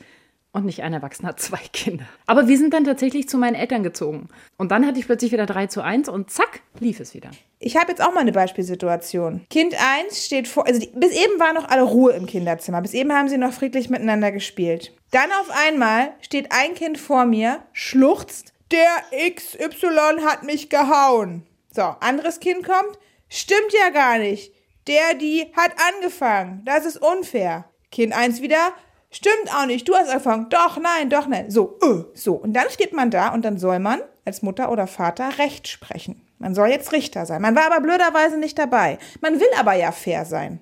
und 0.55 0.65
nicht 0.65 0.83
ein 0.83 0.93
Erwachsener 0.93 1.35
zwei 1.37 1.59
Kinder. 1.73 2.05
Aber 2.25 2.47
wir 2.47 2.57
sind 2.57 2.73
dann 2.73 2.85
tatsächlich 2.85 3.27
zu 3.27 3.37
meinen 3.37 3.55
Eltern 3.55 3.83
gezogen. 3.83 4.29
Und 4.57 4.71
dann 4.71 4.87
hatte 4.87 4.97
ich 4.97 5.05
plötzlich 5.05 5.31
wieder 5.31 5.45
3 5.45 5.67
zu 5.67 5.83
1 5.83 6.09
und 6.09 6.31
zack, 6.31 6.61
lief 6.79 6.99
es 6.99 7.13
wieder. 7.13 7.29
Ich 7.59 7.75
habe 7.75 7.91
jetzt 7.91 8.01
auch 8.01 8.13
mal 8.13 8.21
eine 8.21 8.31
Beispielsituation. 8.31 9.45
Kind 9.49 9.75
1 9.75 10.25
steht 10.25 10.47
vor, 10.47 10.65
also 10.65 10.79
die, 10.79 10.87
bis 10.95 11.11
eben 11.11 11.39
war 11.39 11.53
noch 11.53 11.67
alle 11.69 11.83
Ruhe 11.83 12.13
im 12.13 12.25
Kinderzimmer. 12.25 12.81
Bis 12.81 12.93
eben 12.93 13.11
haben 13.11 13.27
sie 13.27 13.37
noch 13.37 13.51
friedlich 13.51 13.89
miteinander 13.89 14.31
gespielt. 14.31 14.93
Dann 15.11 15.29
auf 15.41 15.49
einmal 15.67 16.13
steht 16.21 16.51
ein 16.51 16.73
Kind 16.73 16.97
vor 16.97 17.25
mir, 17.25 17.59
schluchzt, 17.73 18.53
der 18.71 18.89
XY 19.29 20.21
hat 20.25 20.43
mich 20.43 20.69
gehauen. 20.69 21.43
So, 21.71 21.81
anderes 21.81 22.39
Kind 22.39 22.63
kommt, 22.63 22.97
stimmt 23.27 23.73
ja 23.73 23.89
gar 23.89 24.17
nicht. 24.17 24.53
Der, 24.87 25.15
die 25.15 25.51
hat 25.55 25.71
angefangen. 25.95 26.61
Das 26.63 26.85
ist 26.85 26.97
unfair. 26.97 27.65
Kind 27.91 28.13
1 28.13 28.41
wieder, 28.41 28.73
stimmt 29.15 29.53
auch 29.53 29.65
nicht. 29.65 29.87
Du 29.87 29.95
hast 29.95 30.09
angefangen. 30.09 30.47
Doch, 30.49 30.77
nein, 30.77 31.09
doch, 31.09 31.27
nein. 31.27 31.49
So, 31.49 31.77
äh, 31.81 32.03
so. 32.13 32.33
Und 32.33 32.53
dann 32.53 32.69
steht 32.69 32.93
man 32.93 33.11
da 33.11 33.33
und 33.33 33.45
dann 33.45 33.57
soll 33.57 33.79
man 33.79 34.01
als 34.25 34.41
Mutter 34.41 34.71
oder 34.71 34.87
Vater 34.87 35.37
Recht 35.37 35.67
sprechen. 35.67 36.21
Man 36.39 36.53
soll 36.53 36.67
jetzt 36.67 36.91
Richter 36.91 37.25
sein. 37.25 37.41
Man 37.41 37.55
war 37.55 37.65
aber 37.71 37.81
blöderweise 37.81 38.37
nicht 38.37 38.57
dabei. 38.57 38.97
Man 39.21 39.39
will 39.39 39.47
aber 39.57 39.73
ja 39.73 39.91
fair 39.91 40.25
sein. 40.25 40.59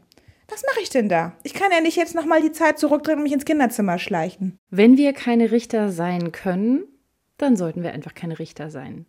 Was 0.50 0.64
mache 0.68 0.82
ich 0.82 0.90
denn 0.90 1.10
da? 1.10 1.34
Ich 1.44 1.54
kann 1.54 1.72
ja 1.72 1.82
nicht 1.82 1.98
jetzt 1.98 2.16
nochmal 2.16 2.42
die 2.42 2.52
Zeit 2.52 2.78
zurückdrehen 2.78 3.18
und 3.18 3.24
mich 3.24 3.34
ins 3.34 3.46
Kinderzimmer 3.46 3.98
schleichen. 3.98 4.58
Wenn 4.70 4.98
wir 4.98 5.14
keine 5.14 5.52
Richter 5.52 5.92
sein 5.92 6.32
können, 6.32 6.84
dann 7.38 7.56
sollten 7.56 7.82
wir 7.82 7.92
einfach 7.92 8.14
keine 8.14 8.38
Richter 8.40 8.70
sein. 8.70 9.06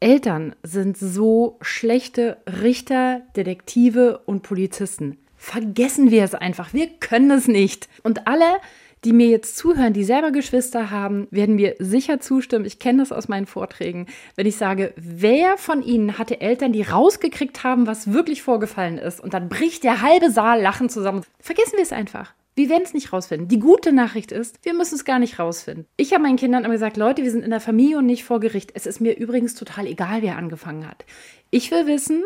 Eltern 0.00 0.56
sind 0.62 0.96
so 0.96 1.58
schlechte 1.60 2.38
Richter, 2.46 3.22
Detektive 3.36 4.18
und 4.24 4.42
Polizisten. 4.42 5.18
Vergessen 5.42 6.12
wir 6.12 6.22
es 6.22 6.36
einfach. 6.36 6.72
Wir 6.72 6.86
können 6.86 7.32
es 7.32 7.48
nicht. 7.48 7.88
Und 8.04 8.28
alle, 8.28 8.58
die 9.02 9.12
mir 9.12 9.26
jetzt 9.26 9.56
zuhören, 9.56 9.92
die 9.92 10.04
selber 10.04 10.30
Geschwister 10.30 10.92
haben, 10.92 11.26
werden 11.32 11.56
mir 11.56 11.74
sicher 11.80 12.20
zustimmen. 12.20 12.64
Ich 12.64 12.78
kenne 12.78 13.02
das 13.02 13.10
aus 13.10 13.26
meinen 13.26 13.46
Vorträgen, 13.46 14.06
wenn 14.36 14.46
ich 14.46 14.54
sage, 14.54 14.94
wer 14.94 15.58
von 15.58 15.82
Ihnen 15.82 16.16
hatte 16.16 16.40
Eltern, 16.40 16.72
die 16.72 16.82
rausgekriegt 16.82 17.64
haben, 17.64 17.88
was 17.88 18.12
wirklich 18.12 18.40
vorgefallen 18.40 18.98
ist, 18.98 19.20
und 19.20 19.34
dann 19.34 19.48
bricht 19.48 19.82
der 19.82 20.00
halbe 20.00 20.30
Saal 20.30 20.62
lachend 20.62 20.92
zusammen. 20.92 21.24
Vergessen 21.40 21.74
wir 21.74 21.82
es 21.82 21.92
einfach. 21.92 22.32
Wir 22.54 22.68
werden 22.68 22.84
es 22.84 22.94
nicht 22.94 23.12
rausfinden. 23.12 23.48
Die 23.48 23.58
gute 23.58 23.92
Nachricht 23.92 24.30
ist, 24.30 24.60
wir 24.62 24.74
müssen 24.74 24.94
es 24.94 25.04
gar 25.04 25.18
nicht 25.18 25.40
rausfinden. 25.40 25.86
Ich 25.96 26.12
habe 26.12 26.22
meinen 26.22 26.36
Kindern 26.36 26.64
immer 26.64 26.74
gesagt, 26.74 26.96
Leute, 26.96 27.24
wir 27.24 27.32
sind 27.32 27.42
in 27.42 27.50
der 27.50 27.60
Familie 27.60 27.98
und 27.98 28.06
nicht 28.06 28.22
vor 28.22 28.38
Gericht. 28.38 28.70
Es 28.74 28.86
ist 28.86 29.00
mir 29.00 29.16
übrigens 29.18 29.56
total 29.56 29.88
egal, 29.88 30.22
wer 30.22 30.36
angefangen 30.36 30.86
hat. 30.86 31.04
Ich 31.50 31.72
will 31.72 31.88
wissen, 31.88 32.22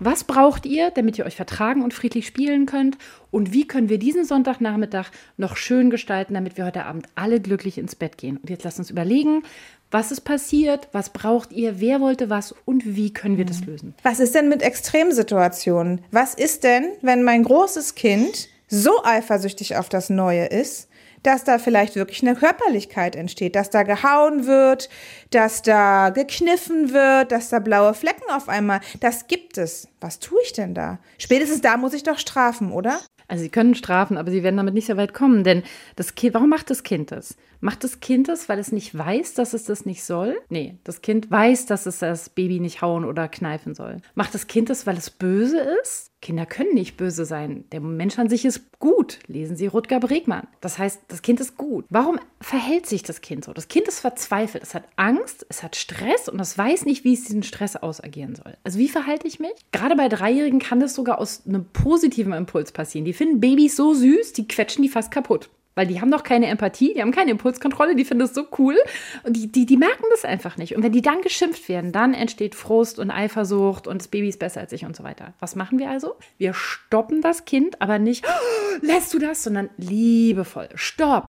was 0.00 0.24
braucht 0.24 0.66
ihr, 0.66 0.90
damit 0.90 1.18
ihr 1.18 1.26
euch 1.26 1.36
vertragen 1.36 1.82
und 1.82 1.94
friedlich 1.94 2.26
spielen 2.26 2.66
könnt? 2.66 2.96
Und 3.30 3.52
wie 3.52 3.66
können 3.66 3.88
wir 3.88 3.98
diesen 3.98 4.24
Sonntagnachmittag 4.24 5.10
noch 5.36 5.56
schön 5.56 5.90
gestalten, 5.90 6.34
damit 6.34 6.56
wir 6.56 6.64
heute 6.64 6.86
Abend 6.86 7.06
alle 7.14 7.40
glücklich 7.40 7.78
ins 7.78 7.94
Bett 7.94 8.18
gehen? 8.18 8.38
Und 8.38 8.50
jetzt 8.50 8.64
lasst 8.64 8.78
uns 8.78 8.90
überlegen, 8.90 9.42
was 9.90 10.10
ist 10.10 10.22
passiert? 10.22 10.88
Was 10.92 11.10
braucht 11.10 11.52
ihr? 11.52 11.80
Wer 11.80 12.00
wollte 12.00 12.30
was? 12.30 12.54
Und 12.64 12.96
wie 12.96 13.12
können 13.12 13.36
wir 13.36 13.44
das 13.44 13.64
lösen? 13.64 13.94
Was 14.02 14.20
ist 14.20 14.34
denn 14.34 14.48
mit 14.48 14.62
Extremsituationen? 14.62 16.00
Was 16.10 16.34
ist 16.34 16.64
denn, 16.64 16.86
wenn 17.02 17.22
mein 17.22 17.42
großes 17.42 17.94
Kind 17.94 18.48
so 18.68 19.04
eifersüchtig 19.04 19.76
auf 19.76 19.88
das 19.88 20.08
Neue 20.10 20.46
ist, 20.46 20.88
dass 21.22 21.44
da 21.44 21.58
vielleicht 21.58 21.96
wirklich 21.96 22.22
eine 22.22 22.34
Körperlichkeit 22.34 23.16
entsteht, 23.16 23.56
dass 23.56 23.70
da 23.70 23.82
gehauen 23.82 24.46
wird, 24.46 24.88
dass 25.30 25.62
da 25.62 26.10
gekniffen 26.10 26.92
wird, 26.92 27.32
dass 27.32 27.48
da 27.48 27.58
blaue 27.58 27.94
Flecken 27.94 28.30
auf 28.30 28.48
einmal, 28.48 28.80
das 29.00 29.26
gibt 29.26 29.58
es. 29.58 29.88
Was 30.00 30.18
tue 30.18 30.38
ich 30.44 30.52
denn 30.52 30.74
da? 30.74 30.98
Spätestens 31.18 31.60
da 31.60 31.76
muss 31.76 31.94
ich 31.94 32.02
doch 32.02 32.18
strafen, 32.18 32.72
oder? 32.72 33.00
Also 33.30 33.44
sie 33.44 33.48
können 33.48 33.76
strafen, 33.76 34.16
aber 34.16 34.32
sie 34.32 34.42
werden 34.42 34.56
damit 34.56 34.74
nicht 34.74 34.88
so 34.88 34.96
weit 34.96 35.14
kommen, 35.14 35.44
denn 35.44 35.62
das 35.94 36.16
Kind, 36.16 36.34
warum 36.34 36.48
macht 36.48 36.68
das 36.68 36.82
Kind 36.82 37.12
das? 37.12 37.36
Macht 37.60 37.84
das 37.84 38.00
Kind 38.00 38.26
das, 38.26 38.48
weil 38.48 38.58
es 38.58 38.72
nicht 38.72 38.96
weiß, 38.96 39.34
dass 39.34 39.54
es 39.54 39.64
das 39.64 39.86
nicht 39.86 40.02
soll? 40.02 40.40
Nee, 40.48 40.78
das 40.82 41.00
Kind 41.00 41.30
weiß, 41.30 41.66
dass 41.66 41.86
es 41.86 42.00
das 42.00 42.30
Baby 42.30 42.58
nicht 42.58 42.82
hauen 42.82 43.04
oder 43.04 43.28
kneifen 43.28 43.74
soll. 43.76 43.98
Macht 44.16 44.34
das 44.34 44.48
Kind 44.48 44.68
das, 44.68 44.84
weil 44.84 44.96
es 44.96 45.10
böse 45.10 45.60
ist? 45.80 46.09
Kinder 46.22 46.44
können 46.44 46.74
nicht 46.74 46.96
böse 46.96 47.24
sein. 47.24 47.64
Der 47.72 47.80
Mensch 47.80 48.18
an 48.18 48.28
sich 48.28 48.44
ist 48.44 48.78
gut. 48.78 49.18
Lesen 49.26 49.56
Sie 49.56 49.66
Rutger 49.66 50.00
Bregmann. 50.00 50.46
Das 50.60 50.78
heißt, 50.78 51.00
das 51.08 51.22
Kind 51.22 51.40
ist 51.40 51.56
gut. 51.56 51.86
Warum 51.88 52.18
verhält 52.40 52.86
sich 52.86 53.02
das 53.02 53.22
Kind 53.22 53.44
so? 53.44 53.52
Das 53.54 53.68
Kind 53.68 53.88
ist 53.88 54.00
verzweifelt. 54.00 54.62
Es 54.62 54.74
hat 54.74 54.84
Angst, 54.96 55.46
es 55.48 55.62
hat 55.62 55.76
Stress 55.76 56.28
und 56.28 56.38
es 56.38 56.56
weiß 56.58 56.84
nicht, 56.84 57.04
wie 57.04 57.14
es 57.14 57.24
diesen 57.24 57.42
Stress 57.42 57.76
ausagieren 57.76 58.34
soll. 58.34 58.56
Also 58.64 58.78
wie 58.78 58.88
verhalte 58.88 59.26
ich 59.26 59.40
mich? 59.40 59.52
Gerade 59.72 59.96
bei 59.96 60.08
Dreijährigen 60.08 60.58
kann 60.58 60.80
das 60.80 60.94
sogar 60.94 61.18
aus 61.18 61.42
einem 61.46 61.64
positiven 61.64 62.34
Impuls 62.34 62.72
passieren. 62.72 63.06
Die 63.06 63.14
finden 63.14 63.40
Babys 63.40 63.76
so 63.76 63.94
süß, 63.94 64.34
die 64.34 64.46
quetschen 64.46 64.82
die 64.82 64.90
fast 64.90 65.10
kaputt. 65.10 65.48
Weil 65.74 65.86
die 65.86 66.00
haben 66.00 66.08
noch 66.08 66.24
keine 66.24 66.46
Empathie, 66.46 66.94
die 66.94 67.00
haben 67.00 67.12
keine 67.12 67.30
Impulskontrolle, 67.30 67.94
die 67.94 68.04
finden 68.04 68.22
das 68.22 68.34
so 68.34 68.46
cool 68.58 68.76
und 69.22 69.36
die, 69.36 69.50
die, 69.50 69.66
die 69.66 69.76
merken 69.76 70.04
das 70.10 70.24
einfach 70.24 70.56
nicht. 70.56 70.76
Und 70.76 70.82
wenn 70.82 70.92
die 70.92 71.02
dann 71.02 71.22
geschimpft 71.22 71.68
werden, 71.68 71.92
dann 71.92 72.12
entsteht 72.12 72.54
Frust 72.54 72.98
und 72.98 73.10
Eifersucht 73.10 73.86
und 73.86 74.00
das 74.00 74.08
Baby 74.08 74.28
ist 74.28 74.38
besser 74.38 74.60
als 74.60 74.72
ich 74.72 74.84
und 74.84 74.96
so 74.96 75.04
weiter. 75.04 75.32
Was 75.38 75.54
machen 75.54 75.78
wir 75.78 75.90
also? 75.90 76.16
Wir 76.38 76.54
stoppen 76.54 77.22
das 77.22 77.44
Kind, 77.44 77.80
aber 77.80 77.98
nicht, 77.98 78.26
oh, 78.26 78.84
lässt 78.84 79.14
du 79.14 79.18
das, 79.18 79.44
sondern 79.44 79.70
liebevoll. 79.76 80.68
Stopp! 80.74 81.26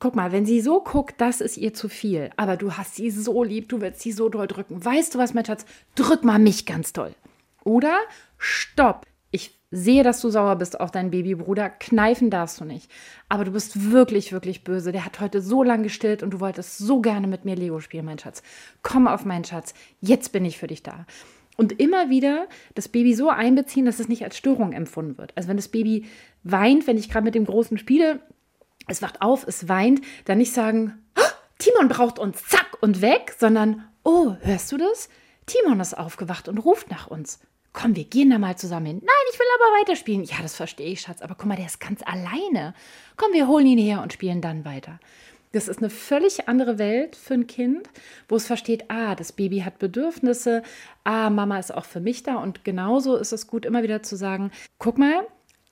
Guck 0.00 0.14
mal, 0.14 0.30
wenn 0.30 0.46
sie 0.46 0.60
so 0.60 0.80
guckt, 0.80 1.20
das 1.20 1.40
ist 1.40 1.56
ihr 1.56 1.74
zu 1.74 1.88
viel. 1.88 2.30
Aber 2.36 2.56
du 2.56 2.74
hast 2.74 2.94
sie 2.94 3.10
so 3.10 3.42
lieb, 3.42 3.68
du 3.68 3.80
willst 3.80 4.00
sie 4.00 4.12
so 4.12 4.28
doll 4.28 4.46
drücken. 4.46 4.84
Weißt 4.84 5.14
du 5.14 5.18
was, 5.18 5.34
mein 5.34 5.44
Schatz? 5.44 5.64
Drück 5.96 6.22
mal 6.22 6.38
mich 6.38 6.66
ganz 6.66 6.92
doll. 6.92 7.14
Oder 7.64 7.98
stopp. 8.36 9.06
Sehe, 9.70 10.02
dass 10.02 10.22
du 10.22 10.30
sauer 10.30 10.56
bist 10.56 10.80
auf 10.80 10.90
deinen 10.90 11.10
Babybruder. 11.10 11.68
Kneifen 11.68 12.30
darfst 12.30 12.60
du 12.60 12.64
nicht. 12.64 12.90
Aber 13.28 13.44
du 13.44 13.50
bist 13.50 13.90
wirklich, 13.90 14.32
wirklich 14.32 14.64
böse. 14.64 14.92
Der 14.92 15.04
hat 15.04 15.20
heute 15.20 15.42
so 15.42 15.62
lange 15.62 15.84
gestillt 15.84 16.22
und 16.22 16.30
du 16.30 16.40
wolltest 16.40 16.78
so 16.78 17.00
gerne 17.00 17.26
mit 17.26 17.44
mir 17.44 17.54
Lego 17.54 17.80
spielen, 17.80 18.06
mein 18.06 18.18
Schatz. 18.18 18.42
Komm 18.82 19.06
auf 19.06 19.26
meinen 19.26 19.44
Schatz. 19.44 19.74
Jetzt 20.00 20.32
bin 20.32 20.46
ich 20.46 20.56
für 20.56 20.68
dich 20.68 20.82
da. 20.82 21.04
Und 21.56 21.78
immer 21.80 22.08
wieder 22.08 22.46
das 22.74 22.88
Baby 22.88 23.14
so 23.14 23.28
einbeziehen, 23.28 23.84
dass 23.84 24.00
es 24.00 24.08
nicht 24.08 24.24
als 24.24 24.38
Störung 24.38 24.72
empfunden 24.72 25.18
wird. 25.18 25.36
Also 25.36 25.50
wenn 25.50 25.56
das 25.56 25.68
Baby 25.68 26.06
weint, 26.44 26.86
wenn 26.86 26.96
ich 26.96 27.10
gerade 27.10 27.24
mit 27.24 27.34
dem 27.34 27.44
Großen 27.44 27.76
spiele, 27.76 28.20
es 28.86 29.02
wacht 29.02 29.20
auf, 29.20 29.46
es 29.46 29.68
weint, 29.68 30.00
dann 30.24 30.38
nicht 30.38 30.54
sagen, 30.54 30.94
oh, 31.18 31.22
Timon 31.58 31.88
braucht 31.88 32.18
uns, 32.18 32.46
zack 32.46 32.78
und 32.80 33.02
weg, 33.02 33.34
sondern, 33.38 33.84
oh, 34.02 34.36
hörst 34.40 34.72
du 34.72 34.78
das? 34.78 35.10
Timon 35.44 35.80
ist 35.80 35.98
aufgewacht 35.98 36.48
und 36.48 36.58
ruft 36.58 36.90
nach 36.90 37.08
uns 37.08 37.40
komm, 37.78 37.94
wir 37.94 38.04
gehen 38.04 38.30
da 38.30 38.38
mal 38.38 38.56
zusammen 38.56 38.86
hin. 38.86 39.02
Nein, 39.04 39.32
ich 39.32 39.38
will 39.38 39.46
aber 39.54 39.80
weiterspielen. 39.80 40.24
Ja, 40.24 40.36
das 40.42 40.56
verstehe 40.56 40.90
ich, 40.90 41.00
Schatz. 41.00 41.22
Aber 41.22 41.36
guck 41.36 41.46
mal, 41.46 41.56
der 41.56 41.66
ist 41.66 41.80
ganz 41.80 42.00
alleine. 42.04 42.74
Komm, 43.16 43.32
wir 43.32 43.46
holen 43.46 43.66
ihn 43.66 43.78
her 43.78 44.02
und 44.02 44.12
spielen 44.12 44.40
dann 44.40 44.64
weiter. 44.64 44.98
Das 45.52 45.68
ist 45.68 45.78
eine 45.78 45.88
völlig 45.88 46.48
andere 46.48 46.78
Welt 46.78 47.16
für 47.16 47.34
ein 47.34 47.46
Kind, 47.46 47.88
wo 48.28 48.36
es 48.36 48.46
versteht, 48.46 48.90
ah, 48.90 49.14
das 49.14 49.32
Baby 49.32 49.60
hat 49.60 49.78
Bedürfnisse, 49.78 50.62
ah, 51.04 51.30
Mama 51.30 51.58
ist 51.58 51.72
auch 51.72 51.84
für 51.84 52.00
mich 52.00 52.22
da. 52.22 52.36
Und 52.36 52.64
genauso 52.64 53.16
ist 53.16 53.32
es 53.32 53.46
gut, 53.46 53.64
immer 53.64 53.82
wieder 53.82 54.02
zu 54.02 54.16
sagen, 54.16 54.50
guck 54.78 54.98
mal, 54.98 55.26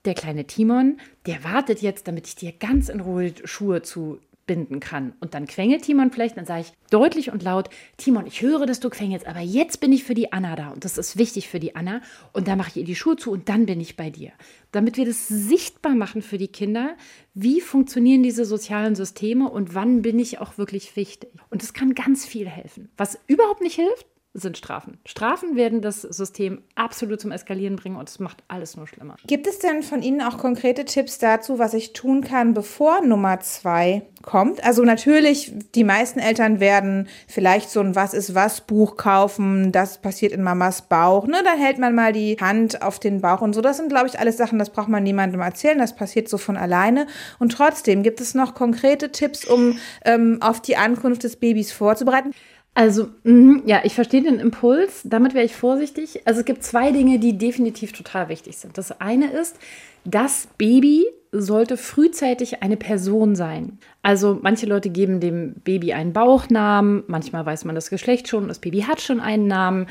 der 0.05 0.15
kleine 0.15 0.47
Timon, 0.47 0.99
der 1.27 1.43
wartet 1.43 1.83
jetzt, 1.83 2.07
damit 2.07 2.29
ich 2.29 2.37
dir 2.37 2.53
ganz 2.53 2.89
in 2.89 3.01
Ruhe 3.01 3.35
Schuhe 3.45 3.83
zu 3.83 4.21
binden 4.47 4.81
kann. 4.81 5.15
Und 5.21 5.35
dann 5.35 5.47
quengelt 5.47 5.83
Timon 5.83 6.11
vielleicht, 6.11 6.37
dann 6.37 6.47
sage 6.47 6.63
ich 6.63 6.73
deutlich 6.91 7.33
und 7.33 7.43
laut, 7.43 7.69
Timon, 7.97 8.27
ich 8.27 8.43
höre, 8.43 8.67
dass 8.67 8.81
du 8.81 8.91
quengelst, 8.91 9.27
aber 9.27 9.41
jetzt 9.41 9.81
bin 9.81 9.93
ich 9.93 10.05
für 10.05 10.15
die 10.15 10.33
Anna 10.33 10.57
da 10.57 10.71
und 10.71 10.85
das 10.85 10.99
ist 10.99 11.19
wichtig 11.19 11.49
für 11.49 11.61
die 11.61 11.77
Anna 11.77 12.01
und 12.33 12.49
da 12.49 12.57
mache 12.57 12.71
ich 12.71 12.77
ihr 12.77 12.85
die 12.85 12.97
Schuhe 12.97 13.17
zu 13.17 13.33
und 13.33 13.49
dann 13.49 13.67
bin 13.67 13.81
ich 13.81 13.97
bei 13.97 14.11
dir. 14.11 14.33
Damit 14.73 14.97
wir 14.97 15.05
das 15.05 15.29
sichtbar 15.29 15.95
machen 15.95 16.23
für 16.23 16.39
die 16.39 16.49
Kinder, 16.49 16.97
wie 17.35 17.61
funktionieren 17.61 18.23
diese 18.23 18.45
sozialen 18.45 18.95
Systeme 18.95 19.49
und 19.49 19.75
wann 19.75 20.03
bin 20.03 20.19
ich 20.19 20.39
auch 20.39 20.59
wirklich 20.59 20.97
wichtig. 20.97 21.31
Und 21.51 21.63
das 21.63 21.73
kann 21.73 21.95
ganz 21.95 22.27
viel 22.27 22.49
helfen. 22.49 22.89
Was 22.97 23.19
überhaupt 23.27 23.61
nicht 23.61 23.77
hilft, 23.77 24.07
sind 24.37 24.59
Strafen. 24.59 24.99
Strafen 25.07 25.57
werden 25.57 25.81
das 25.81 26.03
System 26.03 26.63
absolut 26.75 27.21
zum 27.21 27.33
Eskalieren 27.33 27.77
bringen 27.77 27.97
und 27.97 28.09
es 28.09 28.19
macht 28.19 28.43
alles 28.49 28.77
nur 28.77 28.87
schlimmer. 28.87 29.17
Gibt 29.27 29.47
es 29.47 29.59
denn 29.59 29.83
von 29.83 30.03
Ihnen 30.03 30.21
auch 30.21 30.37
konkrete 30.39 30.85
Tipps 30.85 31.19
dazu, 31.19 31.59
was 31.59 31.75
ich 31.75 31.95
tun 31.95 32.21
kann, 32.21 32.53
bevor 32.53 33.01
Nummer 33.01 33.41
zwei 33.41 34.03
kommt? 34.23 34.63
Also 34.63 34.83
natürlich, 34.83 35.53
die 35.75 35.85
meisten 35.85 36.19
Eltern 36.19 36.61
werden 36.61 37.09
vielleicht 37.27 37.71
so 37.71 37.81
ein 37.81 37.95
Was 37.95 38.13
ist 38.13 38.35
was 38.35 38.61
Buch 38.61 38.97
kaufen, 38.97 39.73
das 39.73 39.99
passiert 39.99 40.33
in 40.33 40.43
Mamas 40.43 40.83
Bauch, 40.83 41.27
ne? 41.27 41.39
Da 41.43 41.53
hält 41.55 41.79
man 41.79 41.95
mal 41.95 42.13
die 42.13 42.37
Hand 42.39 42.83
auf 42.83 42.99
den 42.99 43.23
Bauch 43.23 43.41
und 43.41 43.55
so. 43.55 43.63
Das 43.63 43.79
sind, 43.79 43.89
glaube 43.89 44.09
ich, 44.09 44.19
alles 44.21 44.37
Sachen, 44.37 44.59
das 44.59 44.71
braucht 44.71 44.89
man 44.89 45.03
niemandem 45.03 45.41
erzählen, 45.41 45.79
das 45.79 45.97
passiert 45.97 46.29
so 46.29 46.37
von 46.37 46.57
alleine. 46.57 47.07
Und 47.39 47.53
trotzdem 47.53 48.03
gibt 48.03 48.21
es 48.21 48.35
noch 48.35 48.55
konkrete 48.55 49.13
Tipps, 49.13 49.47
um 49.47 49.79
ähm, 50.05 50.39
auf 50.41 50.61
die 50.61 50.77
Ankunft 50.77 51.25
des 51.25 51.37
Babys 51.37 51.73
vorzubereiten. 51.73 52.33
Also, 52.77 53.09
mh, 53.25 53.63
ja, 53.65 53.81
ich 53.85 53.95
verstehe 53.95 54.21
den 54.21 54.39
Impuls. 54.39 55.01
Damit 55.05 55.33
wäre 55.33 55.47
ich 55.47 55.57
vorsichtig. 55.57 56.21
Also, 56.27 56.41
es 56.41 56.45
gibt 56.45 56.63
zwei 56.63 56.93
Dinge, 56.93 57.19
die 57.19 57.39
definitiv 57.39 57.93
total 57.93 58.29
wichtig 58.29 58.59
sind. 58.59 58.77
Das 58.77 59.01
eine 59.01 59.31
ist, 59.31 59.57
das 60.05 60.47
Baby 60.59 61.07
sollte 61.33 61.79
frühzeitig 61.79 62.63
eine 62.63 62.77
Person 62.77 63.35
sein. 63.35 63.79
Also, 64.03 64.39
manche 64.43 64.67
Leute 64.67 64.91
geben 64.91 65.21
dem 65.21 65.55
Baby 65.65 65.95
einen 65.95 66.13
Bauchnamen. 66.13 67.05
Manchmal 67.07 67.47
weiß 67.47 67.65
man 67.65 67.75
das 67.75 67.89
Geschlecht 67.89 68.29
schon. 68.29 68.47
Das 68.47 68.59
Baby 68.59 68.83
hat 68.83 69.01
schon 69.01 69.21
einen 69.21 69.47
Namen. 69.47 69.87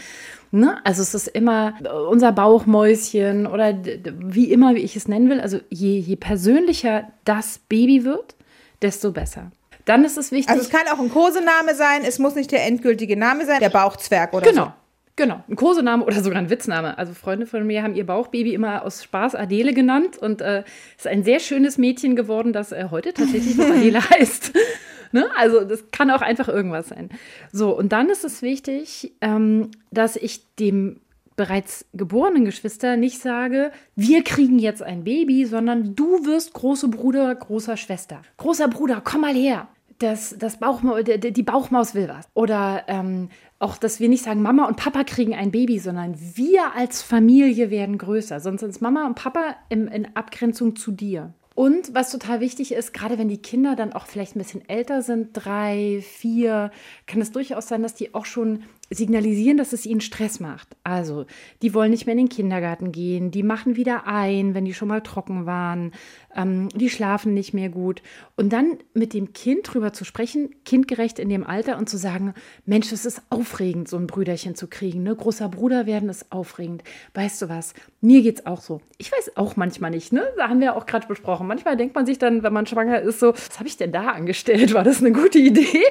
Ne? 0.52 0.78
Also, 0.86 1.02
es 1.02 1.16
ist 1.16 1.28
immer 1.30 1.74
unser 2.12 2.34
Bauchmäuschen 2.34 3.48
oder 3.48 3.76
wie 4.20 4.52
immer, 4.52 4.76
wie 4.76 4.82
ich 4.82 4.96
es 4.96 5.08
nennen 5.08 5.32
will. 5.32 5.42
Also, 5.42 5.58
je, 5.72 5.98
je 5.98 6.18
persönlicher 6.18 7.08
das 7.24 7.62
Baby 7.68 8.06
wird, 8.06 8.36
desto 8.84 9.12
besser. 9.12 9.52
Dann 9.86 10.04
ist 10.04 10.18
es 10.18 10.32
wichtig. 10.32 10.50
Also 10.50 10.64
es 10.64 10.70
kann 10.70 10.88
auch 10.92 11.00
ein 11.00 11.10
Kosename 11.10 11.76
sein, 11.76 12.02
es 12.06 12.20
muss 12.20 12.36
nicht 12.36 12.52
der 12.52 12.66
endgültige 12.66 13.18
Name 13.18 13.46
sein, 13.46 13.60
der 13.60 13.70
Bauchzwerg 13.70 14.34
oder 14.34 14.50
genau. 14.50 14.66
so. 14.66 14.74
Genau, 15.18 15.42
ein 15.48 15.56
Kosename 15.56 16.04
oder 16.04 16.22
sogar 16.22 16.40
ein 16.40 16.50
Witzname. 16.50 16.98
Also 16.98 17.14
Freunde 17.14 17.46
von 17.46 17.66
mir 17.66 17.84
haben 17.84 17.96
ihr 17.96 18.06
Bauchbaby 18.06 18.54
immer 18.54 18.84
aus 18.84 19.02
Spaß 19.02 19.36
Adele 19.36 19.74
genannt 19.74 20.18
und 20.18 20.42
äh, 20.42 20.64
ist 20.98 21.08
ein 21.08 21.24
sehr 21.24 21.40
schönes 21.40 21.78
Mädchen 21.78 22.18
geworden, 22.18 22.52
das 22.52 22.74
äh, 22.74 22.88
heute 22.92 23.14
tatsächlich 23.14 23.56
noch 23.56 23.70
Adele 23.70 24.10
heißt. 24.10 24.52
Ne? 25.12 25.30
Also 25.38 25.64
das 25.64 25.92
kann 25.92 26.12
auch 26.12 26.22
einfach 26.22 26.50
irgendwas 26.50 26.90
sein. 26.90 27.08
So, 27.54 27.78
und 27.78 27.94
dann 27.94 28.10
ist 28.10 28.26
es 28.26 28.42
wichtig, 28.42 29.14
ähm, 29.22 29.72
dass 29.90 30.18
ich 30.18 30.42
dem 30.56 31.00
bereits 31.38 31.86
geborenen 31.94 32.44
Geschwister 32.44 32.98
nicht 32.98 33.22
sage, 33.22 33.72
wir 33.96 34.24
kriegen 34.24 34.60
jetzt 34.60 34.84
ein 34.84 35.06
Baby, 35.06 35.46
sondern 35.46 35.96
du 35.96 36.26
wirst 36.26 36.54
große 36.54 36.90
Bruder, 36.90 37.34
großer 37.34 37.78
Schwester. 37.78 38.24
Großer 38.38 38.68
Bruder, 38.68 39.02
komm 39.02 39.22
mal 39.22 39.34
her. 39.34 39.70
Das, 40.00 40.36
das 40.38 40.60
Bauchma 40.60 41.02
die 41.04 41.44
Bauchmaus 41.44 41.96
will 41.96 42.10
was. 42.10 42.28
Oder 42.34 42.84
ähm, 42.88 43.30
auch, 43.60 43.78
dass 43.78 44.00
wir 44.00 44.10
nicht 44.10 44.24
sagen, 44.24 44.42
Mama 44.42 44.68
und 44.68 44.76
Papa 44.76 45.04
kriegen 45.04 45.34
ein 45.34 45.52
Baby, 45.52 45.80
sondern 45.80 46.16
wir 46.18 46.76
als 46.76 47.02
Familie 47.02 47.70
werden 47.70 47.98
größer. 47.98 48.40
Sonst 48.40 48.62
sind 48.62 48.72
es 48.72 48.82
Mama 48.82 49.06
und 49.06 49.16
Papa 49.16 49.56
in, 49.70 49.88
in 49.88 50.16
Abgrenzung 50.16 50.76
zu 50.76 50.92
dir. 50.92 51.34
Und 51.56 51.96
was 51.96 52.12
total 52.12 52.42
wichtig 52.42 52.74
ist, 52.74 52.94
gerade 52.94 53.18
wenn 53.18 53.30
die 53.30 53.42
Kinder 53.42 53.78
dann 53.78 53.94
auch 53.94 54.08
vielleicht 54.08 54.36
ein 54.36 54.40
bisschen 54.40 54.68
älter 54.68 55.02
sind, 55.02 55.30
drei, 55.32 56.04
vier, 56.06 56.70
kann 57.08 57.22
es 57.22 57.32
durchaus 57.32 57.70
sein, 57.70 57.82
dass 57.82 57.96
die 57.96 58.14
auch 58.14 58.26
schon 58.26 58.64
signalisieren, 58.90 59.58
dass 59.58 59.74
es 59.74 59.86
ihnen 59.86 60.02
Stress 60.02 60.40
macht. 60.40 60.76
Also, 60.84 61.26
die 61.62 61.74
wollen 61.74 61.92
nicht 61.92 62.06
mehr 62.06 62.14
in 62.14 62.26
den 62.26 62.30
Kindergarten 62.30 62.92
gehen, 62.92 63.32
die 63.32 63.44
machen 63.44 63.76
wieder 63.76 64.08
ein, 64.08 64.54
wenn 64.54 64.66
die 64.66 64.74
schon 64.74 64.88
mal 64.88 65.02
trocken 65.02 65.46
waren, 65.46 65.92
ähm, 66.36 66.70
die 66.70 66.90
schlafen 66.90 67.34
nicht 67.34 67.54
mehr 67.54 67.70
gut. 67.70 68.02
Und 68.36 68.54
dann 68.54 68.78
mit 68.94 69.14
dem 69.14 69.34
Kind 69.34 69.74
drüber 69.74 69.94
zu 69.94 70.06
sprechen, 70.06 70.54
kindgerecht 70.66 71.20
in 71.20 71.30
dem 71.30 71.46
Alter 71.46 71.78
und 71.78 71.90
zu 71.90 71.98
sagen, 71.98 72.34
Mensch, 72.66 72.92
es 72.92 73.06
ist 73.06 73.22
aufregend, 73.30 73.88
so 73.88 73.98
ein 73.98 74.08
Brüderchen 74.08 74.56
zu 74.56 74.68
kriegen. 74.68 75.04
Ne? 75.04 75.16
Großer 75.16 75.50
Bruder 75.50 75.86
werden 75.86 76.10
ist 76.10 76.32
aufregend. 76.32 76.84
Weißt 77.14 77.42
du 77.42 77.50
was? 77.50 77.74
Mir 78.02 78.22
geht's 78.22 78.46
auch 78.46 78.62
so. 78.62 78.82
Ich 78.98 79.12
weiß 79.12 79.38
auch 79.38 79.56
manchmal 79.56 79.92
nicht, 79.92 80.14
ne? 80.14 80.24
Da 80.38 80.50
haben 80.50 80.60
wir 80.60 80.76
auch 80.76 80.86
gerade 80.86 81.08
besprochen. 81.08 81.48
Manchmal 81.48 81.78
denkt 81.78 81.96
man 81.96 82.06
sich 82.06 82.20
dann, 82.20 82.44
wenn 82.44 82.54
man 82.54 82.68
schwanger 82.68 83.02
ist, 83.02 83.20
so, 83.20 83.34
was 83.34 83.58
habe 83.58 83.68
ich 83.68 83.78
denn 83.78 83.92
da 83.92 84.10
angestellt? 84.10 84.74
War 84.74 84.84
das 84.84 85.00
eine 85.00 85.12
gute 85.12 85.40
Idee? 85.40 85.84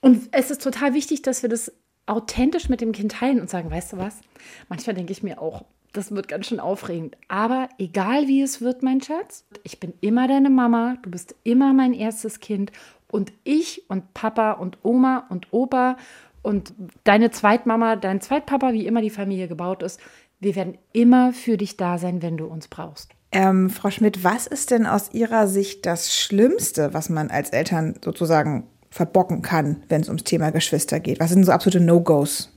Und 0.00 0.28
es 0.32 0.50
ist 0.50 0.62
total 0.62 0.94
wichtig, 0.94 1.22
dass 1.22 1.42
wir 1.42 1.48
das 1.48 1.72
authentisch 2.06 2.68
mit 2.68 2.80
dem 2.80 2.92
Kind 2.92 3.12
teilen 3.12 3.40
und 3.40 3.50
sagen, 3.50 3.70
weißt 3.70 3.94
du 3.94 3.98
was? 3.98 4.20
Manchmal 4.68 4.94
denke 4.94 5.12
ich 5.12 5.22
mir 5.22 5.40
auch, 5.40 5.64
das 5.92 6.10
wird 6.10 6.28
ganz 6.28 6.46
schön 6.46 6.60
aufregend. 6.60 7.16
Aber 7.28 7.68
egal 7.78 8.26
wie 8.26 8.42
es 8.42 8.60
wird, 8.60 8.82
mein 8.82 9.00
Schatz, 9.00 9.44
ich 9.62 9.78
bin 9.78 9.92
immer 10.00 10.26
deine 10.26 10.50
Mama, 10.50 10.96
du 11.02 11.10
bist 11.10 11.34
immer 11.44 11.72
mein 11.72 11.92
erstes 11.92 12.40
Kind 12.40 12.72
und 13.10 13.32
ich 13.44 13.88
und 13.88 14.14
Papa 14.14 14.52
und 14.52 14.78
Oma 14.82 15.26
und 15.28 15.52
Opa 15.52 15.96
und 16.42 16.74
deine 17.04 17.30
Zweitmama, 17.30 17.96
dein 17.96 18.20
Zweitpapa, 18.20 18.72
wie 18.72 18.86
immer 18.86 19.02
die 19.02 19.10
Familie 19.10 19.48
gebaut 19.48 19.82
ist, 19.82 20.00
wir 20.40 20.56
werden 20.56 20.76
immer 20.92 21.32
für 21.32 21.56
dich 21.56 21.76
da 21.76 21.98
sein, 21.98 22.20
wenn 22.20 22.36
du 22.36 22.46
uns 22.46 22.66
brauchst. 22.66 23.12
Ähm, 23.30 23.70
Frau 23.70 23.90
Schmidt, 23.90 24.24
was 24.24 24.46
ist 24.46 24.70
denn 24.70 24.86
aus 24.86 25.12
Ihrer 25.12 25.46
Sicht 25.46 25.86
das 25.86 26.14
Schlimmste, 26.14 26.92
was 26.92 27.08
man 27.08 27.30
als 27.30 27.50
Eltern 27.50 27.94
sozusagen 28.04 28.66
verbocken 28.92 29.42
kann, 29.42 29.82
wenn 29.88 30.02
es 30.02 30.08
ums 30.08 30.24
Thema 30.24 30.50
Geschwister 30.50 31.00
geht? 31.00 31.18
Was 31.18 31.30
sind 31.30 31.44
so 31.44 31.52
absolute 31.52 31.80
No-Gos? 31.80 32.50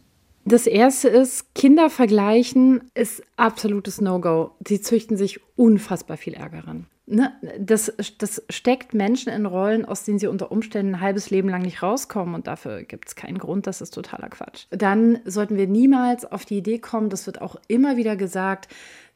Das 0.43 0.67
erste 0.67 1.07
ist, 1.07 1.55
Kinder 1.55 1.89
vergleichen 1.89 2.91
ist 2.93 3.23
absolutes 3.35 3.99
No-Go. 3.99 4.51
Sie 4.67 4.79
züchten 4.79 5.17
sich 5.17 5.39
unfassbar 5.55 6.17
viel 6.17 6.35
Ärger 6.35 6.67
ran. 6.67 6.85
Ne? 7.07 7.31
Das, 7.59 7.91
das 8.17 8.43
steckt 8.49 8.93
Menschen 8.93 9.31
in 9.31 9.45
Rollen, 9.45 9.85
aus 9.85 10.03
denen 10.03 10.19
sie 10.19 10.27
unter 10.27 10.51
Umständen 10.51 10.95
ein 10.95 11.01
halbes 11.01 11.29
Leben 11.29 11.49
lang 11.49 11.61
nicht 11.61 11.81
rauskommen 11.81 12.35
und 12.35 12.47
dafür 12.47 12.83
gibt 12.83 13.07
es 13.07 13.15
keinen 13.15 13.37
Grund, 13.37 13.65
das 13.65 13.81
ist 13.81 13.93
totaler 13.93 14.29
Quatsch. 14.29 14.65
Dann 14.71 15.19
sollten 15.25 15.55
wir 15.55 15.67
niemals 15.67 16.31
auf 16.31 16.45
die 16.45 16.57
Idee 16.57 16.79
kommen, 16.79 17.09
das 17.09 17.25
wird 17.25 17.41
auch 17.41 17.55
immer 17.67 17.95
wieder 17.95 18.15
gesagt, 18.15 18.67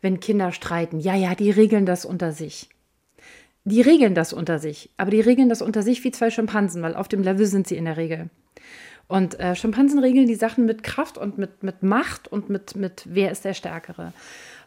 wenn 0.02 0.20
Kinder 0.20 0.52
streiten, 0.52 1.00
ja, 1.00 1.16
ja, 1.16 1.36
die 1.36 1.52
regeln 1.52 1.86
das 1.86 2.06
unter 2.06 2.32
sich 2.32 2.70
die 3.64 3.82
regeln 3.82 4.16
das 4.16 4.34
unter 4.34 4.60
sich. 4.60 4.90
Aber 4.98 5.12
die 5.12 5.22
regeln 5.22 5.50
das 5.50 5.62
unter 5.62 5.84
sich 5.84 6.04
wie 6.04 6.12
zwei 6.12 6.30
Schimpansen, 6.30 6.82
weil 6.82 6.96
auf 6.96 7.08
dem 7.08 7.24
Level 7.24 7.46
sind 7.46 7.68
sie 7.68 7.78
in 7.78 7.86
der 7.86 7.98
Regel. 7.98 8.30
Und 9.08 9.40
äh, 9.40 9.56
Schimpansen 9.56 10.00
regeln 10.00 10.28
die 10.28 10.36
Sachen 10.36 10.66
mit 10.66 10.84
Kraft 10.84 11.18
und 11.18 11.40
mit, 11.40 11.64
mit 11.64 11.82
Macht 11.82 12.28
und 12.28 12.50
mit, 12.50 12.76
mit 12.76 13.04
wer 13.10 13.32
ist 13.32 13.44
der 13.44 13.56
Stärkere. 13.56 14.14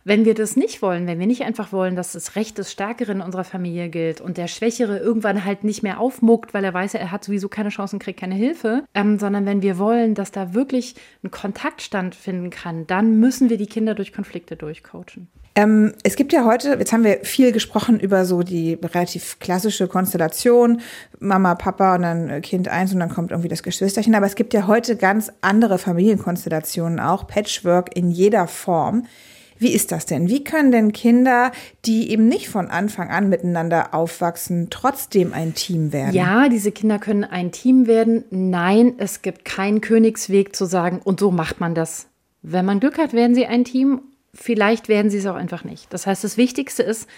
Wenn 0.05 0.24
wir 0.24 0.35
das 0.35 0.57
nicht 0.57 0.83
wollen, 0.83 1.07
wenn 1.07 1.20
wir 1.20 1.28
nicht 1.28 1.44
einfach 1.44 1.72
wollen, 1.72 1.94
dass 1.94 2.11
das 2.11 2.35
Recht 2.35 2.59
des 2.59 2.72
Stärkeren 2.72 3.18
in 3.18 3.22
unserer 3.22 3.44
Familie 3.44 3.88
gilt 3.88 4.20
und 4.20 4.37
der 4.37 4.48
Schwächere 4.48 4.98
irgendwann 4.98 5.44
halt 5.44 5.62
nicht 5.62 5.85
mehr 5.85 6.00
aufmuckt, 6.00 6.55
weil 6.55 6.64
er 6.64 6.74
weiß, 6.74 6.94
er 6.94 7.12
hat 7.12 7.22
sowieso 7.22 7.48
keine 7.48 7.68
Chance 7.68 7.94
und 7.94 8.02
kriegt 8.02 8.18
keine 8.18 8.35
Hilfe, 8.35 8.83
ähm, 8.94 9.20
sondern 9.20 9.46
wenn 9.46 9.62
wir 9.62 9.78
wollen, 9.78 10.16
dass 10.16 10.33
da 10.33 10.55
wirklich 10.55 10.96
ein 11.22 11.31
Kontakt 11.31 11.81
stattfinden 11.81 12.50
kann, 12.50 12.88
dann 12.88 13.20
müssen 13.20 13.48
wir 13.48 13.59
die 13.59 13.68
Kinder 13.68 13.94
durch 13.94 14.12
Konflikte 14.12 14.57
durchcoachen. 14.57 15.28
Ähm, 15.55 15.93
es 16.03 16.17
gibt 16.17 16.33
ja 16.33 16.45
heute, 16.45 16.77
jetzt 16.79 16.93
haben 16.93 17.05
wir 17.05 17.21
viel 17.25 17.53
gesprochen 17.53 18.01
über 18.01 18.25
so 18.25 18.43
die 18.43 18.79
relativ 18.83 19.38
klassische 19.38 19.87
Konstellation, 19.87 20.81
Mama, 21.21 21.55
Papa 21.55 21.95
und 21.97 22.03
dann 22.03 22.41
Kind 22.41 22.69
eins 22.69 22.93
und 22.95 23.01
dann 23.01 23.11
kommt 23.11 23.33
irgendwie 23.33 23.51
das 23.51 23.62
Geschwisterchen. 23.62 24.15
Aber 24.15 24.27
es 24.27 24.35
gibt 24.35 24.55
ja 24.55 24.67
heute 24.67 24.97
ganz 24.97 25.31
andere 25.43 25.79
Familienkonstellationen 25.79 27.01
auch, 27.01 27.27
Patchwork 27.27 27.95
in 27.95 28.11
jeder 28.11 28.47
Form. 28.47 29.07
Wie 29.59 29.73
ist 29.73 29.93
das 29.93 30.07
denn? 30.07 30.29
Wie 30.29 30.43
können 30.43 30.73
denn 30.73 30.93
Kinder, 30.93 31.53
die 31.85 32.11
eben 32.11 32.27
nicht 32.27 32.49
von 32.49 32.69
Anfang 32.69 33.11
an 33.11 33.29
miteinander 33.29 33.95
aufwachsen, 33.95 34.69
trotzdem 34.71 35.33
ein 35.33 35.55
Team 35.55 35.93
werden? 35.93 36.15
Ja, 36.15 36.49
diese 36.49 36.73
Kinder 36.73 36.99
können 36.99 37.23
ein 37.23 37.53
Team 37.53 37.87
werden. 37.87 38.25
Nein, 38.31 38.95
es 38.99 39.23
gibt 39.23 39.45
keinen 39.45 39.81
Königsweg 39.81 40.57
zu 40.57 40.65
sagen, 40.65 41.01
und 41.05 41.21
so 41.21 41.31
macht 41.31 41.61
man 41.61 41.77
das. 41.77 42.09
Wenn 42.43 42.65
man 42.65 42.81
Glück 42.81 42.99
hat, 42.99 43.12
werden 43.12 43.37
sie 43.37 43.47
ein 43.47 43.65
Team 43.65 44.01
vielleicht 44.35 44.88
werden 44.88 45.11
sie 45.11 45.18
es 45.18 45.27
auch 45.27 45.35
einfach 45.35 45.64
nicht. 45.64 45.92
Das 45.92 46.07
heißt, 46.07 46.25
das 46.25 46.37
Wichtigste 46.37 46.83
ist, 46.83 47.09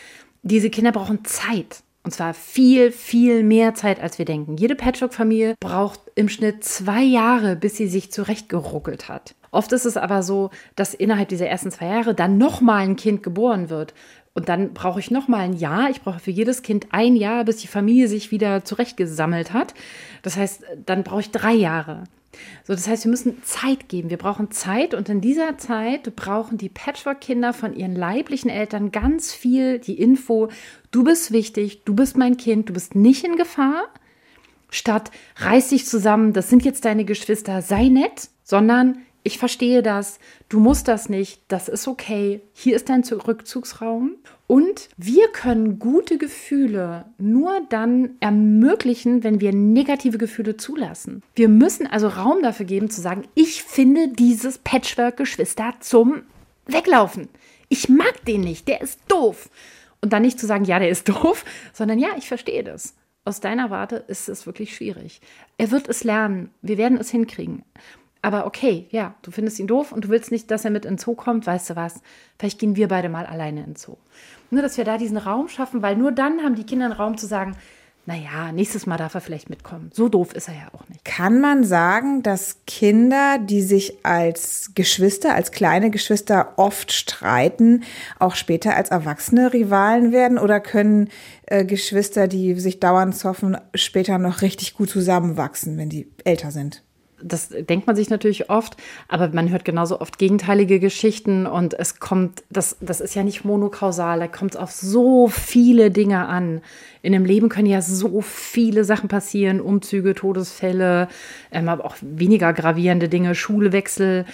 diese 0.43 0.71
Kinder 0.71 0.93
brauchen 0.93 1.25
Zeit. 1.25 1.83
Und 2.05 2.11
zwar 2.11 2.35
viel, 2.35 2.93
viel 2.93 3.43
mehr 3.43 3.75
Zeit, 3.75 3.99
als 3.99 4.19
wir 4.19 4.27
denken. 4.27 4.59
Jede 4.59 4.75
Patchwork-Familie 4.75 5.55
braucht 5.59 6.01
im 6.15 6.29
Schnitt 6.29 6.63
zwei 6.63 7.03
Jahre, 7.03 7.57
bis 7.57 7.79
sie 7.79 7.89
sich 7.89 8.13
zurechtgeruckelt 8.13 9.09
hat. 9.09 9.35
Oft 9.51 9.73
ist 9.73 9.87
es 9.87 9.97
aber 9.97 10.23
so, 10.23 10.51
dass 10.77 10.93
innerhalb 10.93 11.31
dieser 11.31 11.47
ersten 11.47 11.71
zwei 11.71 11.87
Jahre 11.87 12.15
dann 12.15 12.37
nochmal 12.37 12.83
ein 12.83 12.97
Kind 12.97 13.23
geboren 13.23 13.71
wird. 13.71 13.95
Und 14.35 14.51
dann 14.51 14.75
brauche 14.75 15.01
ich 15.01 15.11
nochmal 15.11 15.41
ein 15.41 15.55
Jahr. 15.55 15.89
Ich 15.89 16.03
brauche 16.03 16.19
für 16.19 16.33
jedes 16.33 16.63
Kind 16.63 16.89
ein 16.91 17.17
Jahr, 17.17 17.45
bis 17.45 17.59
die 17.59 17.69
Familie 17.69 18.09
sich 18.09 18.31
wieder 18.31 18.65
zurechtgesammelt 18.65 19.55
hat. 19.55 19.73
Das 20.23 20.37
heißt, 20.37 20.65
dann 20.85 21.05
brauche 21.05 21.21
ich 21.21 21.31
drei 21.31 21.53
Jahre. 21.53 22.05
So, 22.65 22.75
das 22.75 22.89
heißt, 22.89 23.05
wir 23.05 23.11
müssen 23.11 23.43
Zeit 23.43 23.89
geben. 23.89 24.11
Wir 24.11 24.17
brauchen 24.17 24.51
Zeit 24.51 24.95
und 24.95 25.09
in 25.09 25.21
dieser 25.21 25.59
Zeit 25.59 26.15
brauchen 26.17 26.59
die 26.59 26.69
Patchwork-Kinder 26.69 27.53
von 27.53 27.75
ihren 27.75 27.95
leiblichen 27.95 28.51
Eltern 28.51 28.93
ganz 28.93 29.33
viel 29.33 29.79
die 29.79 29.99
Info, 30.01 30.49
du 30.91 31.05
bist 31.05 31.33
wichtig, 31.33 31.85
du 31.85 31.95
bist 31.95 32.17
mein 32.17 32.37
Kind, 32.37 32.69
du 32.69 32.73
bist 32.73 32.95
nicht 32.95 33.25
in 33.25 33.37
Gefahr. 33.37 33.85
Statt 34.71 35.11
reiß 35.37 35.69
dich 35.69 35.87
zusammen, 35.87 36.33
das 36.33 36.51
sind 36.51 36.65
jetzt 36.65 36.85
deine 36.85 37.05
Geschwister, 37.05 37.63
sei 37.63 37.89
nett, 37.89 38.29
sondern 38.43 38.99
ich 39.23 39.39
verstehe 39.39 39.83
das, 39.83 40.19
du 40.49 40.61
musst 40.61 40.87
das 40.87 41.09
nicht, 41.09 41.43
das 41.49 41.69
ist 41.69 41.89
okay, 41.89 42.43
hier 42.53 42.77
ist 42.77 42.89
dein 42.89 43.03
Rückzugsraum. 43.03 44.17
Und 44.47 44.91
wir 44.99 45.29
können 45.29 45.79
gute 45.79 46.19
Gefühle 46.19 47.07
nur 47.19 47.63
dann 47.71 48.11
ermöglichen, 48.21 49.25
wenn 49.25 49.41
wir 49.41 49.53
negative 49.53 50.19
Gefühle 50.19 50.57
zulassen. 50.57 51.23
Wir 51.35 51.49
müssen 51.49 51.87
also 51.87 52.09
Raum 52.09 52.43
dafür 52.43 52.67
geben, 52.67 52.91
zu 52.91 53.01
sagen, 53.01 53.25
ich 53.35 53.63
finde 53.63 54.09
dieses 54.09 54.59
Patchwork-Geschwister 54.59 55.75
zum 55.81 56.23
Weglaufen. 56.67 57.29
Ich 57.69 57.89
mag 57.89 58.25
den 58.27 58.43
nicht, 58.43 58.69
der 58.69 58.83
ist 58.83 59.01
doof. 59.09 59.49
Und 60.03 60.13
dann 60.13 60.23
nicht 60.23 60.39
zu 60.39 60.47
sagen, 60.47 60.65
ja, 60.65 60.79
der 60.79 60.91
ist 60.91 61.09
doof, 61.09 61.45
sondern 61.73 61.99
ja, 61.99 62.11
ich 62.19 62.29
verstehe 62.29 62.63
das. 62.63 62.95
Aus 63.25 63.41
deiner 63.41 63.71
Warte 63.71 64.05
ist 64.09 64.29
es 64.29 64.45
wirklich 64.45 64.77
schwierig. 64.77 65.23
Er 65.57 65.71
wird 65.71 65.89
es 65.89 66.05
lernen. 66.05 66.51
Wir 66.61 66.77
werden 66.77 66.99
es 66.99 67.11
hinkriegen. 67.11 67.65
Aber 68.25 68.47
okay, 68.47 68.87
ja, 68.91 69.15
du 69.21 69.31
findest 69.31 69.59
ihn 69.59 69.67
doof 69.67 69.93
und 69.93 70.07
du 70.07 70.09
willst 70.09 70.31
nicht, 70.31 70.51
dass 70.51 70.65
er 70.65 70.71
mit 70.71 70.87
ins 70.87 71.03
Zoo 71.03 71.15
kommt, 71.15 71.47
weißt 71.47 71.69
du 71.69 71.77
was? 71.77 72.01
Vielleicht 72.39 72.59
gehen 72.59 72.75
wir 72.75 72.89
beide 72.89 73.11
mal 73.11 73.27
alleine 73.27 73.63
ins 73.65 73.83
Zoo. 73.83 73.99
Nur, 74.51 74.63
dass 74.63 74.79
wir 74.79 74.85
da 74.85 74.97
diesen 74.97 75.19
Raum 75.19 75.49
schaffen, 75.49 75.83
weil 75.83 75.95
nur 75.95 76.11
dann 76.11 76.41
haben 76.43 76.55
die 76.55 76.65
Kinder 76.65 76.87
einen 76.87 76.95
Raum 76.95 77.19
zu 77.19 77.27
sagen, 77.27 77.55
naja, 78.07 78.51
nächstes 78.51 78.87
Mal 78.87 78.97
darf 78.97 79.13
er 79.15 79.21
vielleicht 79.21 79.51
mitkommen. 79.51 79.91
So 79.93 80.09
doof 80.09 80.33
ist 80.33 80.49
er 80.49 80.55
ja 80.55 80.69
auch 80.73 80.89
nicht. 80.89 81.05
Kann 81.05 81.43
man 81.43 81.65
sagen, 81.65 82.23
dass 82.23 82.57
Kinder, 82.67 83.37
die 83.39 83.61
sich 83.61 84.07
als 84.07 84.71
Geschwister, 84.75 85.35
als 85.35 85.53
kleine 85.53 85.91
Geschwister 85.91 86.55
oft 86.57 86.93
streiten, 86.93 87.85
auch 88.19 88.37
später 88.37 88.75
als 88.75 88.89
Erwachsene 88.89 89.53
Rivalen 89.53 90.13
werden? 90.13 90.39
Oder 90.39 90.61
können 90.61 91.11
äh, 91.45 91.67
Geschwister, 91.67 92.27
die 92.27 92.55
sich 92.55 92.81
dauernd 92.81 93.15
zoffen, 93.17 93.59
später 93.75 94.17
noch 94.17 94.41
richtig 94.41 94.73
gut 94.73 94.89
zusammenwachsen, 94.89 95.77
wenn 95.77 95.91
die 95.91 96.11
älter 96.25 96.51
sind? 96.51 96.83
Das 97.25 97.49
denkt 97.49 97.87
man 97.87 97.97
sich 97.97 98.11
natürlich 98.11 98.51
oft, 98.51 98.77
aber 99.09 99.29
man 99.29 99.51
hört 99.51 99.65
genauso 99.65 100.01
oft 100.01 100.19
gegenteilige 100.19 100.79
Geschichten 100.79 101.47
und 101.47 101.75
es 101.75 101.99
kommt, 101.99 102.45
das, 102.51 102.77
das 102.81 103.01
ist 103.01 103.15
ja 103.15 103.25
nicht 103.25 103.45
monokausal, 103.45 104.21
da 104.21 104.29
kommt 104.29 104.55
es 104.55 104.61
auf 104.61 104.71
so 104.71 105.29
viele 105.29 105.91
Dinge 105.91 106.27
an. 106.27 106.61
In 107.03 107.15
einem 107.15 107.25
Leben 107.25 107.49
können 107.49 107.67
ja 107.67 107.81
so 107.81 108.21
viele 108.21 108.85
Sachen 108.85 109.09
passieren, 109.09 109.61
Umzüge, 109.61 110.15
Todesfälle, 110.15 111.09
ähm, 111.51 111.69
aber 111.69 111.85
auch 111.85 111.97
weniger 112.03 112.53
gravierende 112.53 113.09
Dinge, 113.09 113.35
Schulwechsel, 113.35 114.27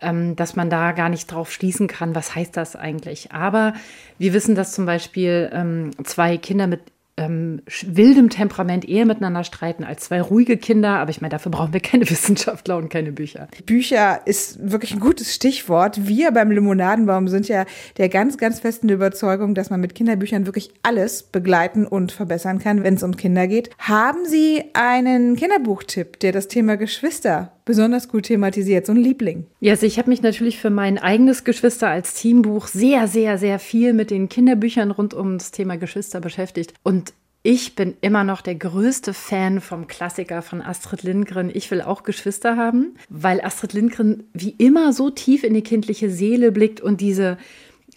ähm, 0.00 0.36
dass 0.36 0.56
man 0.56 0.70
da 0.70 0.92
gar 0.92 1.08
nicht 1.08 1.32
drauf 1.32 1.50
schließen 1.50 1.88
kann, 1.88 2.14
was 2.14 2.34
heißt 2.34 2.56
das 2.56 2.76
eigentlich. 2.76 3.32
Aber 3.32 3.74
wir 4.18 4.32
wissen, 4.32 4.54
dass 4.54 4.72
zum 4.72 4.86
Beispiel 4.86 5.50
ähm, 5.52 5.90
zwei 6.04 6.36
Kinder 6.36 6.66
mit 6.66 6.80
ähm, 7.16 7.62
wildem 7.82 8.28
Temperament 8.30 8.86
eher 8.88 9.06
miteinander 9.06 9.44
streiten 9.44 9.84
als 9.84 10.04
zwei 10.04 10.20
ruhige 10.20 10.56
Kinder. 10.56 10.98
Aber 10.98 11.10
ich 11.10 11.20
meine, 11.20 11.30
dafür 11.30 11.50
brauchen 11.50 11.72
wir 11.72 11.80
keine 11.80 12.08
Wissenschaftler 12.10 12.76
und 12.76 12.88
keine 12.88 13.12
Bücher. 13.12 13.48
Bücher 13.64 14.20
ist 14.26 14.70
wirklich 14.70 14.92
ein 14.92 15.00
gutes 15.00 15.34
Stichwort. 15.34 16.06
Wir 16.06 16.30
beim 16.30 16.50
Limonadenbaum 16.50 17.28
sind 17.28 17.48
ja 17.48 17.64
der 17.96 18.08
ganz, 18.08 18.36
ganz 18.38 18.60
festen 18.60 18.88
Überzeugung, 18.88 19.54
dass 19.54 19.70
man 19.70 19.80
mit 19.80 19.94
Kinderbüchern 19.94 20.46
wirklich 20.46 20.70
alles 20.82 21.22
begleiten 21.22 21.86
und 21.86 22.12
verbessern 22.12 22.58
kann, 22.58 22.82
wenn 22.82 22.94
es 22.94 23.02
um 23.02 23.16
Kinder 23.16 23.46
geht. 23.46 23.70
Haben 23.78 24.26
Sie 24.26 24.64
einen 24.74 25.36
Kinderbuchtipp, 25.36 26.20
der 26.20 26.32
das 26.32 26.48
Thema 26.48 26.76
Geschwister 26.76 27.55
besonders 27.66 28.08
gut 28.08 28.24
thematisiert, 28.24 28.86
so 28.86 28.92
ein 28.92 28.96
Liebling? 28.96 29.44
Ja, 29.60 29.74
also 29.74 29.84
ich 29.84 29.98
habe 29.98 30.08
mich 30.08 30.22
natürlich 30.22 30.58
für 30.58 30.70
mein 30.70 30.96
eigenes 30.96 31.44
Geschwister 31.44 31.88
als 31.90 32.14
Teambuch 32.14 32.68
sehr, 32.68 33.08
sehr, 33.08 33.36
sehr 33.36 33.58
viel 33.58 33.92
mit 33.92 34.10
den 34.10 34.30
Kinderbüchern 34.30 34.90
rund 34.90 35.12
um 35.12 35.36
das 35.36 35.50
Thema 35.50 35.76
Geschwister 35.76 36.20
beschäftigt. 36.20 36.72
Und 36.82 37.12
ich 37.42 37.76
bin 37.76 37.94
immer 38.00 38.24
noch 38.24 38.40
der 38.40 38.54
größte 38.54 39.12
Fan 39.12 39.60
vom 39.60 39.86
Klassiker 39.86 40.42
von 40.42 40.62
Astrid 40.62 41.02
Lindgren. 41.02 41.50
Ich 41.52 41.70
will 41.70 41.82
auch 41.82 42.02
Geschwister 42.02 42.56
haben, 42.56 42.96
weil 43.08 43.40
Astrid 43.40 43.74
Lindgren 43.74 44.24
wie 44.32 44.54
immer 44.58 44.92
so 44.92 45.10
tief 45.10 45.44
in 45.44 45.54
die 45.54 45.62
kindliche 45.62 46.10
Seele 46.10 46.50
blickt 46.50 46.80
und 46.80 47.00
diese 47.00 47.36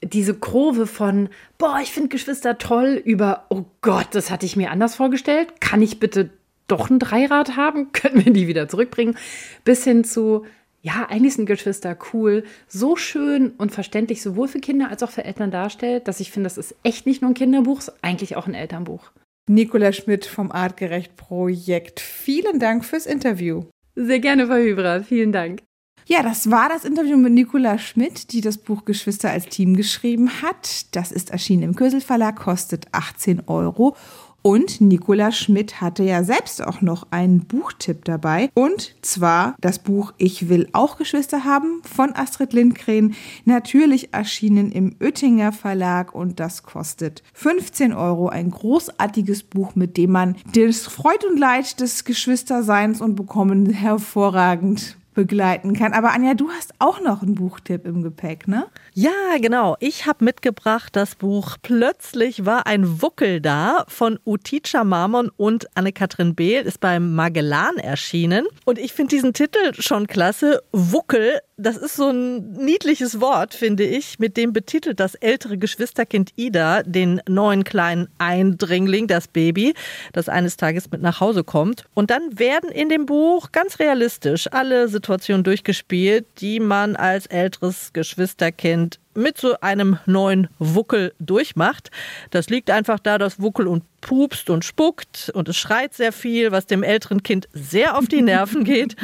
diese 0.02 0.34
Kurve 0.34 0.88
von, 0.88 1.30
boah, 1.58 1.80
ich 1.82 1.92
finde 1.92 2.10
Geschwister 2.10 2.58
toll, 2.58 3.02
über, 3.04 3.46
oh 3.50 3.66
Gott, 3.82 4.08
das 4.12 4.32
hatte 4.32 4.46
ich 4.46 4.56
mir 4.56 4.72
anders 4.72 4.96
vorgestellt. 4.96 5.60
Kann 5.60 5.82
ich 5.82 6.00
bitte 6.00 6.30
doch 6.72 6.90
ein 6.90 7.00
Dreirad 7.00 7.56
haben? 7.56 7.92
Können 7.94 8.26
wir 8.26 8.34
die 8.34 8.48
wieder 8.48 8.68
zurückbringen? 8.68 9.18
Bis 9.64 9.84
hin 9.84 10.04
zu, 10.04 10.46
ja, 10.82 11.08
eigentlich 11.10 11.34
sind 11.36 11.46
Geschwister 11.46 11.98
cool, 12.14 12.44
so 12.68 12.96
schön 12.96 13.52
und 13.58 13.72
verständlich 13.72 14.22
sowohl 14.22 14.48
für 14.48 14.60
Kinder 14.60 14.90
als 14.90 15.04
auch 15.04 15.12
für 15.12 15.26
Eltern 15.26 15.52
darstellt, 15.52 16.08
dass 16.08 16.20
ich 16.20 16.32
finde, 16.32 16.48
das 16.48 16.58
ist 16.58 16.76
echt 16.84 17.06
nicht 17.06 17.22
nur 17.22 17.32
ein 17.32 17.36
Kinderbuch, 17.36 17.82
eigentlich 18.02 18.36
auch 18.36 18.48
ein 18.48 18.54
Elternbuch. 18.54 19.12
Nicola 19.50 19.92
Schmidt 19.92 20.26
vom 20.26 20.52
Artgerecht 20.52 21.18
Projekt. 21.18 22.00
Vielen 22.00 22.60
Dank 22.60 22.86
fürs 22.86 23.08
Interview. 23.08 23.64
Sehr 23.96 24.20
gerne, 24.20 24.46
Frau 24.46 24.58
Hübra. 24.58 25.02
Vielen 25.02 25.32
Dank. 25.32 25.64
Ja, 26.06 26.24
das 26.24 26.50
war 26.50 26.70
das 26.70 26.86
Interview 26.86 27.18
mit 27.18 27.34
Nicola 27.34 27.78
Schmidt, 27.78 28.32
die 28.32 28.42
das 28.42 28.58
Buch 28.58 28.86
Geschwister 28.86 29.30
als 29.30 29.46
Team 29.46 29.76
geschrieben 29.76 30.42
hat. 30.42 30.96
Das 30.96 31.12
ist 31.12 31.30
erschienen 31.30 31.64
im 31.64 31.76
Kösel 31.76 32.02
Verlag, 32.02 32.36
kostet 32.36 32.88
18 32.94 33.44
Euro. 33.48 33.96
Und 34.42 34.80
Nicola 34.80 35.32
Schmidt 35.32 35.82
hatte 35.82 36.04
ja 36.04 36.24
selbst 36.24 36.66
auch 36.66 36.82
noch 36.82 37.08
einen 37.12 37.42
Buchtipp 37.42 38.06
dabei. 38.06 38.50
Und 38.54 38.96
zwar 39.02 39.56
das 39.60 39.80
Buch 39.80 40.14
Ich 40.18 40.48
will 40.48 40.70
auch 40.72 40.98
Geschwister 40.98 41.44
haben 41.44 41.82
von 41.84 42.16
Astrid 42.16 42.54
Lindgren. 42.54 43.16
Natürlich 43.46 44.14
erschienen 44.14 44.72
im 44.72 44.96
Oettinger 45.02 45.52
Verlag 45.52 46.16
und 46.16 46.40
das 46.40 46.64
kostet 46.64 47.22
15 47.34 47.94
Euro. 47.94 48.30
Ein 48.30 48.52
großartiges 48.52 49.44
Buch, 49.44 49.76
mit 49.76 49.98
dem 49.98 50.12
man 50.12 50.36
das 50.54 50.88
Freud 50.88 51.26
und 51.30 51.38
Leid 51.38 51.80
des 51.80 52.06
Geschwisterseins 52.06 53.02
und 53.02 53.16
Bekommen 53.16 53.70
hervorragend 53.70 54.98
begleiten 55.20 55.74
kann. 55.74 55.92
Aber 55.92 56.14
Anja, 56.14 56.34
du 56.34 56.50
hast 56.50 56.74
auch 56.80 57.02
noch 57.02 57.22
einen 57.22 57.36
Buchtipp 57.36 57.86
im 57.86 58.04
Gepäck, 58.04 58.48
ne? 58.48 58.68
Ja, 59.02 59.38
genau. 59.40 59.78
Ich 59.80 60.08
habe 60.08 60.26
mitgebracht 60.26 60.94
das 60.94 61.16
Buch 61.16 61.56
Plötzlich 61.62 62.46
war 62.46 62.68
ein 62.68 63.02
Wuckel 63.02 63.40
da 63.40 63.86
von 63.88 64.20
Uticha 64.26 64.84
Marmon 64.84 65.32
und 65.38 65.68
Anne-Kathrin 65.74 66.36
Behl, 66.36 66.64
ist 66.64 66.82
beim 66.82 67.16
Magellan 67.16 67.78
erschienen. 67.78 68.46
Und 68.66 68.78
ich 68.78 68.92
finde 68.92 69.16
diesen 69.16 69.32
Titel 69.32 69.72
schon 69.80 70.06
klasse. 70.06 70.62
Wuckel, 70.74 71.40
das 71.56 71.78
ist 71.78 71.96
so 71.96 72.10
ein 72.10 72.52
niedliches 72.52 73.22
Wort, 73.22 73.54
finde 73.54 73.86
ich. 73.86 74.20
Mit 74.20 74.36
dem 74.36 74.52
betitelt 74.52 75.00
das 75.00 75.16
ältere 75.16 75.58
Geschwisterkind 75.58 76.32
Ida 76.36 76.84
den 76.84 77.22
neuen 77.26 77.64
kleinen 77.64 78.10
Eindringling, 78.18 79.08
das 79.08 79.30
Baby, 79.30 79.76
das 80.12 80.28
eines 80.28 80.58
Tages 80.58 80.92
mit 80.92 81.02
nach 81.02 81.22
Hause 81.22 81.46
kommt. 81.46 81.86
Und 81.94 82.10
dann 82.10 82.38
werden 82.38 82.70
in 82.70 82.90
dem 82.90 83.06
Buch 83.06 83.54
ganz 83.54 83.80
realistisch 83.80 84.52
alle 84.52 84.90
Situationen 84.90 85.46
durchgespielt, 85.46 86.26
die 86.40 86.60
man 86.60 86.98
als 86.98 87.28
älteres 87.28 87.94
Geschwisterkind 87.94 88.89
mit 89.20 89.38
so 89.38 89.60
einem 89.62 90.00
neuen 90.06 90.48
Wuckel 90.58 91.14
durchmacht. 91.20 91.92
Das 92.32 92.50
liegt 92.50 92.72
einfach 92.72 93.00
da, 93.00 93.18
dass 93.18 93.42
Wuckel 93.42 93.68
und 93.68 93.84
pupst 94.02 94.50
und 94.50 94.66
spuckt 94.66 95.30
und 95.34 95.50
es 95.50 95.58
schreit 95.58 95.94
sehr 95.94 96.12
viel, 96.12 96.52
was 96.52 96.66
dem 96.66 96.84
älteren 96.84 97.24
Kind 97.24 97.50
sehr 97.54 97.98
auf 97.98 98.08
die 98.08 98.22
Nerven 98.22 98.64
geht. 98.64 98.96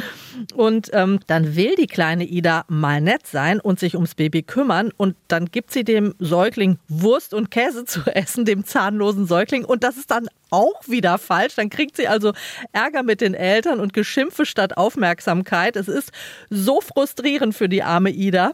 Und 0.54 0.90
ähm, 0.92 1.20
dann 1.26 1.56
will 1.56 1.74
die 1.76 1.86
kleine 1.86 2.24
Ida 2.24 2.64
mal 2.68 3.00
nett 3.00 3.26
sein 3.26 3.60
und 3.60 3.78
sich 3.78 3.94
ums 3.94 4.14
Baby 4.14 4.42
kümmern 4.42 4.92
und 4.96 5.16
dann 5.28 5.46
gibt 5.46 5.72
sie 5.72 5.84
dem 5.84 6.14
Säugling 6.18 6.78
Wurst 6.88 7.34
und 7.34 7.50
Käse 7.50 7.84
zu 7.84 8.00
essen, 8.06 8.44
dem 8.44 8.64
zahnlosen 8.64 9.26
Säugling. 9.26 9.64
Und 9.64 9.84
das 9.84 9.96
ist 9.96 10.10
dann 10.10 10.28
auch 10.50 10.80
wieder 10.86 11.18
falsch. 11.18 11.56
Dann 11.56 11.70
kriegt 11.70 11.96
sie 11.96 12.08
also 12.08 12.32
Ärger 12.72 13.02
mit 13.02 13.20
den 13.20 13.34
Eltern 13.34 13.80
und 13.80 13.92
Geschimpfe 13.92 14.46
statt 14.46 14.76
Aufmerksamkeit. 14.76 15.76
Es 15.76 15.88
ist 15.88 16.12
so 16.50 16.80
frustrierend 16.80 17.54
für 17.54 17.68
die 17.68 17.82
arme 17.82 18.10
Ida. 18.10 18.52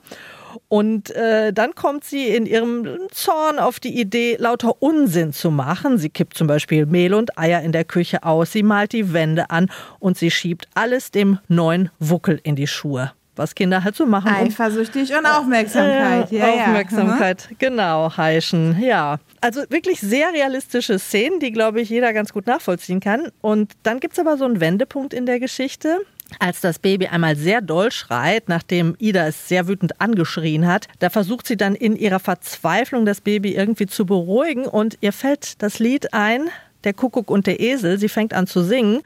Und 0.68 1.10
äh, 1.10 1.52
dann 1.52 1.74
kommt 1.74 2.04
sie 2.04 2.28
in 2.28 2.46
ihrem 2.46 2.88
Zorn 3.10 3.58
auf 3.58 3.80
die 3.80 3.98
Idee, 4.00 4.36
lauter 4.38 4.82
Unsinn 4.82 5.32
zu 5.32 5.50
machen. 5.50 5.98
Sie 5.98 6.10
kippt 6.10 6.36
zum 6.36 6.46
Beispiel 6.46 6.86
Mehl 6.86 7.14
und 7.14 7.38
Eier 7.38 7.62
in 7.62 7.72
der 7.72 7.84
Küche 7.84 8.22
aus, 8.24 8.52
sie 8.52 8.62
malt 8.62 8.92
die 8.92 9.12
Wände 9.12 9.50
an 9.50 9.70
und 9.98 10.18
sie 10.18 10.30
schiebt 10.30 10.68
alles 10.74 11.10
dem 11.10 11.38
neuen 11.48 11.90
Wuckel 11.98 12.40
in 12.42 12.56
die 12.56 12.66
Schuhe 12.66 13.12
was 13.36 13.54
Kinder 13.54 13.82
halt 13.82 13.96
so 13.96 14.06
machen. 14.06 14.28
Eifersüchtig 14.32 15.12
und 15.16 15.24
Aufmerksamkeit. 15.26 16.30
Äh, 16.32 16.38
ja, 16.38 16.52
Aufmerksamkeit, 16.52 17.48
ja. 17.50 17.56
genau, 17.58 18.16
heischen. 18.16 18.80
Ja, 18.80 19.18
also 19.40 19.62
wirklich 19.70 20.00
sehr 20.00 20.32
realistische 20.32 20.98
Szenen, 20.98 21.40
die, 21.40 21.50
glaube 21.50 21.80
ich, 21.80 21.88
jeder 21.88 22.12
ganz 22.12 22.32
gut 22.32 22.46
nachvollziehen 22.46 23.00
kann. 23.00 23.28
Und 23.40 23.72
dann 23.82 24.00
gibt 24.00 24.14
es 24.14 24.18
aber 24.18 24.36
so 24.36 24.44
einen 24.44 24.60
Wendepunkt 24.60 25.14
in 25.14 25.26
der 25.26 25.40
Geschichte. 25.40 26.00
Als 26.38 26.60
das 26.60 26.78
Baby 26.78 27.06
einmal 27.06 27.36
sehr 27.36 27.60
doll 27.60 27.90
schreit, 27.90 28.48
nachdem 28.48 28.96
Ida 28.98 29.26
es 29.26 29.48
sehr 29.48 29.68
wütend 29.68 30.00
angeschrien 30.00 30.66
hat, 30.66 30.88
da 30.98 31.10
versucht 31.10 31.46
sie 31.46 31.56
dann 31.56 31.74
in 31.74 31.96
ihrer 31.96 32.20
Verzweiflung 32.20 33.06
das 33.06 33.20
Baby 33.20 33.54
irgendwie 33.54 33.86
zu 33.86 34.06
beruhigen. 34.06 34.66
Und 34.66 34.98
ihr 35.00 35.12
fällt 35.12 35.62
das 35.62 35.78
Lied 35.78 36.14
ein, 36.14 36.48
der 36.84 36.94
Kuckuck 36.94 37.30
und 37.30 37.46
der 37.46 37.60
Esel, 37.60 37.98
sie 37.98 38.08
fängt 38.08 38.34
an 38.34 38.46
zu 38.46 38.62
singen. 38.62 39.02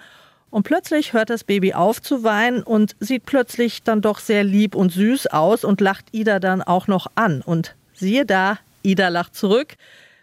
Und 0.51 0.63
plötzlich 0.63 1.13
hört 1.13 1.31
das 1.31 1.45
Baby 1.45 1.75
auf 1.75 2.01
zu 2.01 2.23
weinen 2.23 2.63
und 2.63 2.97
sieht 3.01 3.27
plötzlich 3.27 3.83
dann 3.83 4.01
doch 4.01 4.21
sehr 4.21 4.45
lieb 4.45 4.75
und 4.75 4.93
süß 4.93 5.27
aus 5.29 5.65
und 5.65 5.81
lacht 5.81 6.07
Ida 6.13 6.39
dann 6.39 6.63
auch 6.63 6.87
noch 6.87 7.09
an. 7.15 7.43
Und 7.43 7.75
siehe 7.93 8.25
da, 8.25 8.59
Ida 8.83 9.09
lacht 9.09 9.35
zurück. 9.35 9.75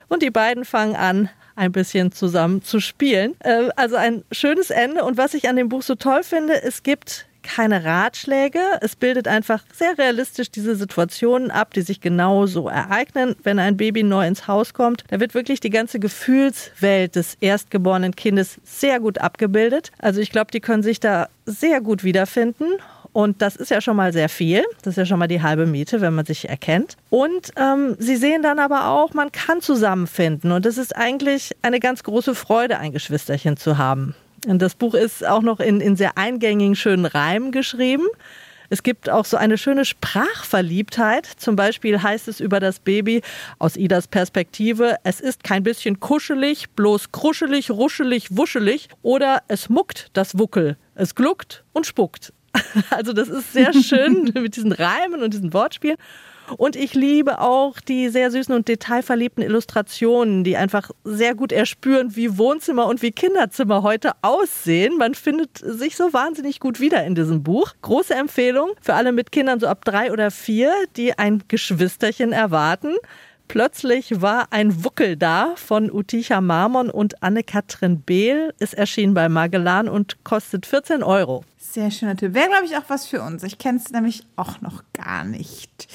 Und 0.07 0.23
die 0.23 0.31
beiden 0.31 0.65
fangen 0.65 0.95
an, 0.95 1.29
ein 1.55 1.71
bisschen 1.71 2.11
zusammen 2.11 2.61
zu 2.61 2.79
spielen. 2.79 3.35
Äh, 3.39 3.69
also 3.75 3.95
ein 3.95 4.23
schönes 4.31 4.69
Ende. 4.69 5.03
Und 5.03 5.17
was 5.17 5.33
ich 5.33 5.49
an 5.49 5.55
dem 5.55 5.69
Buch 5.69 5.83
so 5.83 5.95
toll 5.95 6.23
finde, 6.23 6.61
es 6.63 6.83
gibt 6.83 7.27
keine 7.43 7.83
Ratschläge. 7.83 8.59
Es 8.81 8.95
bildet 8.95 9.27
einfach 9.27 9.63
sehr 9.73 9.97
realistisch 9.97 10.49
diese 10.49 10.75
Situationen 10.75 11.51
ab, 11.51 11.73
die 11.73 11.81
sich 11.81 12.01
genauso 12.01 12.69
ereignen, 12.69 13.35
wenn 13.43 13.59
ein 13.59 13.77
Baby 13.77 14.01
neu 14.03 14.25
ins 14.25 14.47
Haus 14.47 14.73
kommt. 14.73 15.03
Da 15.09 15.19
wird 15.19 15.33
wirklich 15.35 15.59
die 15.59 15.69
ganze 15.69 15.99
Gefühlswelt 15.99 17.15
des 17.15 17.37
erstgeborenen 17.41 18.15
Kindes 18.15 18.57
sehr 18.63 18.99
gut 18.99 19.19
abgebildet. 19.19 19.91
Also 19.99 20.21
ich 20.21 20.31
glaube, 20.31 20.51
die 20.51 20.61
können 20.61 20.83
sich 20.83 20.99
da 20.99 21.27
sehr 21.45 21.81
gut 21.81 22.03
wiederfinden. 22.03 22.65
Und 23.13 23.43
das 23.43 23.55
ist 23.55 23.69
ja 23.69 23.79
schon 23.79 23.95
mal 23.95 24.11
sehr 24.11 24.27
viel. 24.27 24.63
Das 24.81 24.93
ist 24.93 24.97
ja 24.97 25.05
schon 25.05 25.19
mal 25.19 25.27
die 25.27 25.41
halbe 25.41 25.67
Miete, 25.67 26.01
wenn 26.01 26.15
man 26.15 26.25
sich 26.25 26.49
erkennt. 26.49 26.97
Und 27.11 27.51
ähm, 27.55 27.95
sie 27.99 28.15
sehen 28.15 28.41
dann 28.41 28.59
aber 28.59 28.87
auch, 28.87 29.13
man 29.13 29.31
kann 29.31 29.61
zusammenfinden. 29.61 30.51
Und 30.51 30.65
es 30.65 30.77
ist 30.79 30.95
eigentlich 30.95 31.51
eine 31.61 31.79
ganz 31.79 32.03
große 32.03 32.33
Freude, 32.33 32.79
ein 32.79 32.91
Geschwisterchen 32.91 33.55
zu 33.55 33.77
haben. 33.77 34.15
Und 34.47 34.61
das 34.61 34.75
Buch 34.75 34.95
ist 34.95 35.25
auch 35.25 35.43
noch 35.43 35.59
in, 35.59 35.79
in 35.79 35.95
sehr 35.95 36.17
eingängigen, 36.17 36.75
schönen 36.75 37.05
Reimen 37.05 37.51
geschrieben. 37.51 38.07
Es 38.69 38.81
gibt 38.81 39.07
auch 39.07 39.25
so 39.25 39.37
eine 39.37 39.59
schöne 39.59 39.85
Sprachverliebtheit. 39.85 41.27
Zum 41.37 41.55
Beispiel 41.55 42.01
heißt 42.01 42.27
es 42.27 42.39
über 42.39 42.59
das 42.59 42.79
Baby 42.79 43.21
aus 43.59 43.77
Idas 43.77 44.07
Perspektive, 44.07 44.97
es 45.03 45.19
ist 45.19 45.43
kein 45.43 45.61
bisschen 45.61 45.99
kuschelig, 45.99 46.71
bloß 46.71 47.11
kruschelig, 47.11 47.69
ruschelig, 47.69 48.35
wuschelig 48.35 48.89
oder 49.03 49.43
es 49.47 49.69
muckt 49.69 50.09
das 50.13 50.39
Wuckel, 50.39 50.77
es 50.95 51.13
gluckt 51.13 51.63
und 51.73 51.85
spuckt. 51.85 52.33
Also 52.89 53.13
das 53.13 53.29
ist 53.29 53.53
sehr 53.53 53.73
schön 53.73 54.31
mit 54.33 54.55
diesen 54.55 54.71
Reimen 54.71 55.21
und 55.21 55.33
diesen 55.33 55.53
Wortspielen. 55.53 55.97
Und 56.57 56.75
ich 56.75 56.93
liebe 56.93 57.39
auch 57.39 57.79
die 57.79 58.09
sehr 58.09 58.29
süßen 58.29 58.53
und 58.53 58.67
detailverliebten 58.67 59.43
Illustrationen, 59.43 60.43
die 60.43 60.57
einfach 60.57 60.91
sehr 61.03 61.35
gut 61.35 61.51
erspüren, 61.51 62.15
wie 62.15 62.37
Wohnzimmer 62.37 62.87
und 62.87 63.01
wie 63.01 63.11
Kinderzimmer 63.11 63.81
heute 63.81 64.11
aussehen. 64.21 64.97
Man 64.97 65.15
findet 65.15 65.57
sich 65.57 65.95
so 65.95 66.11
wahnsinnig 66.11 66.59
gut 66.59 66.81
wieder 66.81 67.05
in 67.05 67.15
diesem 67.15 67.43
Buch. 67.43 67.73
Große 67.81 68.13
Empfehlung 68.13 68.71
für 68.81 68.93
alle 68.93 69.13
mit 69.13 69.31
Kindern 69.31 69.59
so 69.59 69.67
ab 69.67 69.85
drei 69.85 70.11
oder 70.11 70.31
vier, 70.31 70.73
die 70.97 71.17
ein 71.17 71.43
Geschwisterchen 71.47 72.33
erwarten. 72.33 72.93
Plötzlich 73.47 74.21
war 74.21 74.47
ein 74.51 74.83
Wuckel 74.83 75.15
da 75.15 75.53
von 75.55 75.91
Uticha 75.91 76.41
Marmon 76.41 76.89
und 76.89 77.21
Anne-Kathrin 77.23 78.01
Behl. 78.01 78.53
Ist 78.59 78.73
erschienen 78.73 79.13
bei 79.13 79.29
Magellan 79.29 79.87
und 79.87 80.23
kostet 80.23 80.65
14 80.65 81.03
Euro. 81.03 81.45
Sehr 81.71 81.91
schöner 81.91 82.17
Tipp. 82.17 82.33
Wäre, 82.33 82.49
glaube 82.49 82.65
ich, 82.65 82.75
auch 82.75 82.83
was 82.89 83.07
für 83.07 83.21
uns. 83.21 83.41
Ich 83.41 83.57
kenne 83.57 83.79
es 83.83 83.89
nämlich 83.89 84.25
auch 84.35 84.59
noch 84.59 84.83
gar 84.93 85.23
nicht. 85.23 85.87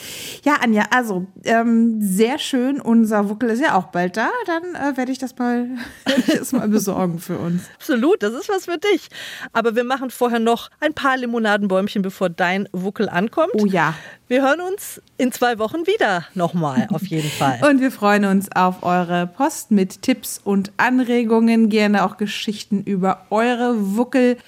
Ja, 0.42 0.54
Anja, 0.62 0.85
also 0.90 1.26
ähm, 1.44 1.98
sehr 2.00 2.38
schön. 2.38 2.81
Unser 2.81 3.28
Wuckel 3.28 3.50
ist 3.50 3.61
ja 3.61 3.76
auch 3.76 3.88
bald 3.88 4.16
da. 4.16 4.31
Dann 4.46 4.74
äh, 4.74 4.96
werde 4.96 5.12
ich 5.12 5.18
das 5.18 5.37
mal, 5.37 5.68
ich 6.16 6.38
das 6.38 6.52
mal 6.52 6.68
besorgen 6.68 7.18
für 7.18 7.38
uns. 7.38 7.64
Absolut, 7.74 8.22
das 8.22 8.33
ist 8.33 8.48
was 8.48 8.64
für 8.64 8.78
dich. 8.78 9.09
Aber 9.52 9.76
wir 9.76 9.85
machen 9.85 10.11
vorher 10.11 10.40
noch 10.40 10.70
ein 10.81 10.94
paar 10.94 11.18
Limonadenbäumchen, 11.18 12.00
bevor 12.00 12.31
dein 12.31 12.66
Wuckel 12.72 13.09
ankommt. 13.09 13.52
Oh 13.54 13.66
ja. 13.66 13.94
Wir 14.26 14.42
hören 14.42 14.62
uns 14.62 15.02
in 15.18 15.33
zwei 15.33 15.59
Wochen 15.59 15.87
wieder 15.87 16.24
nochmal, 16.35 16.88
auf 16.90 17.07
jeden 17.07 17.31
Fall. 17.38 17.61
Und 17.68 17.81
wir 17.81 17.92
freuen 17.92 18.24
uns 18.24 18.50
auf 18.50 18.83
eure 18.83 19.26
Post 19.26 19.70
mit 19.70 20.00
Tipps 20.00 20.40
und 20.42 20.72
Anregungen. 20.78 21.68
Gerne 21.68 22.04
auch 22.04 22.16
Geschichten 22.16 22.83
über 22.83 23.26
eure 23.28 23.96
Wuckel. 23.96 24.38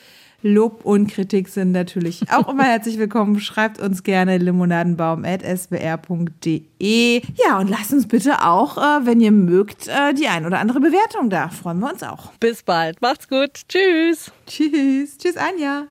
Lob 0.42 0.84
und 0.84 1.08
Kritik 1.08 1.48
sind 1.48 1.72
natürlich 1.72 2.30
auch 2.32 2.48
immer 2.48 2.64
herzlich 2.64 2.98
willkommen. 2.98 3.40
Schreibt 3.40 3.80
uns 3.80 4.02
gerne 4.02 4.36
limonadenbaum.sbr.de. 4.38 7.22
Ja, 7.34 7.58
und 7.58 7.68
lasst 7.68 7.92
uns 7.92 8.08
bitte 8.08 8.42
auch, 8.44 8.78
äh, 8.78 9.04
wenn 9.04 9.20
ihr 9.20 9.32
mögt, 9.32 9.88
äh, 9.88 10.14
die 10.14 10.28
ein 10.28 10.46
oder 10.46 10.60
andere 10.60 10.80
Bewertung 10.80 11.28
da. 11.28 11.48
Freuen 11.48 11.80
wir 11.80 11.92
uns 11.92 12.02
auch. 12.02 12.32
Bis 12.40 12.62
bald. 12.62 13.02
Macht's 13.02 13.28
gut. 13.28 13.50
Tschüss. 13.68 14.32
Tschüss. 14.46 15.18
Tschüss, 15.18 15.36
Anja. 15.36 15.88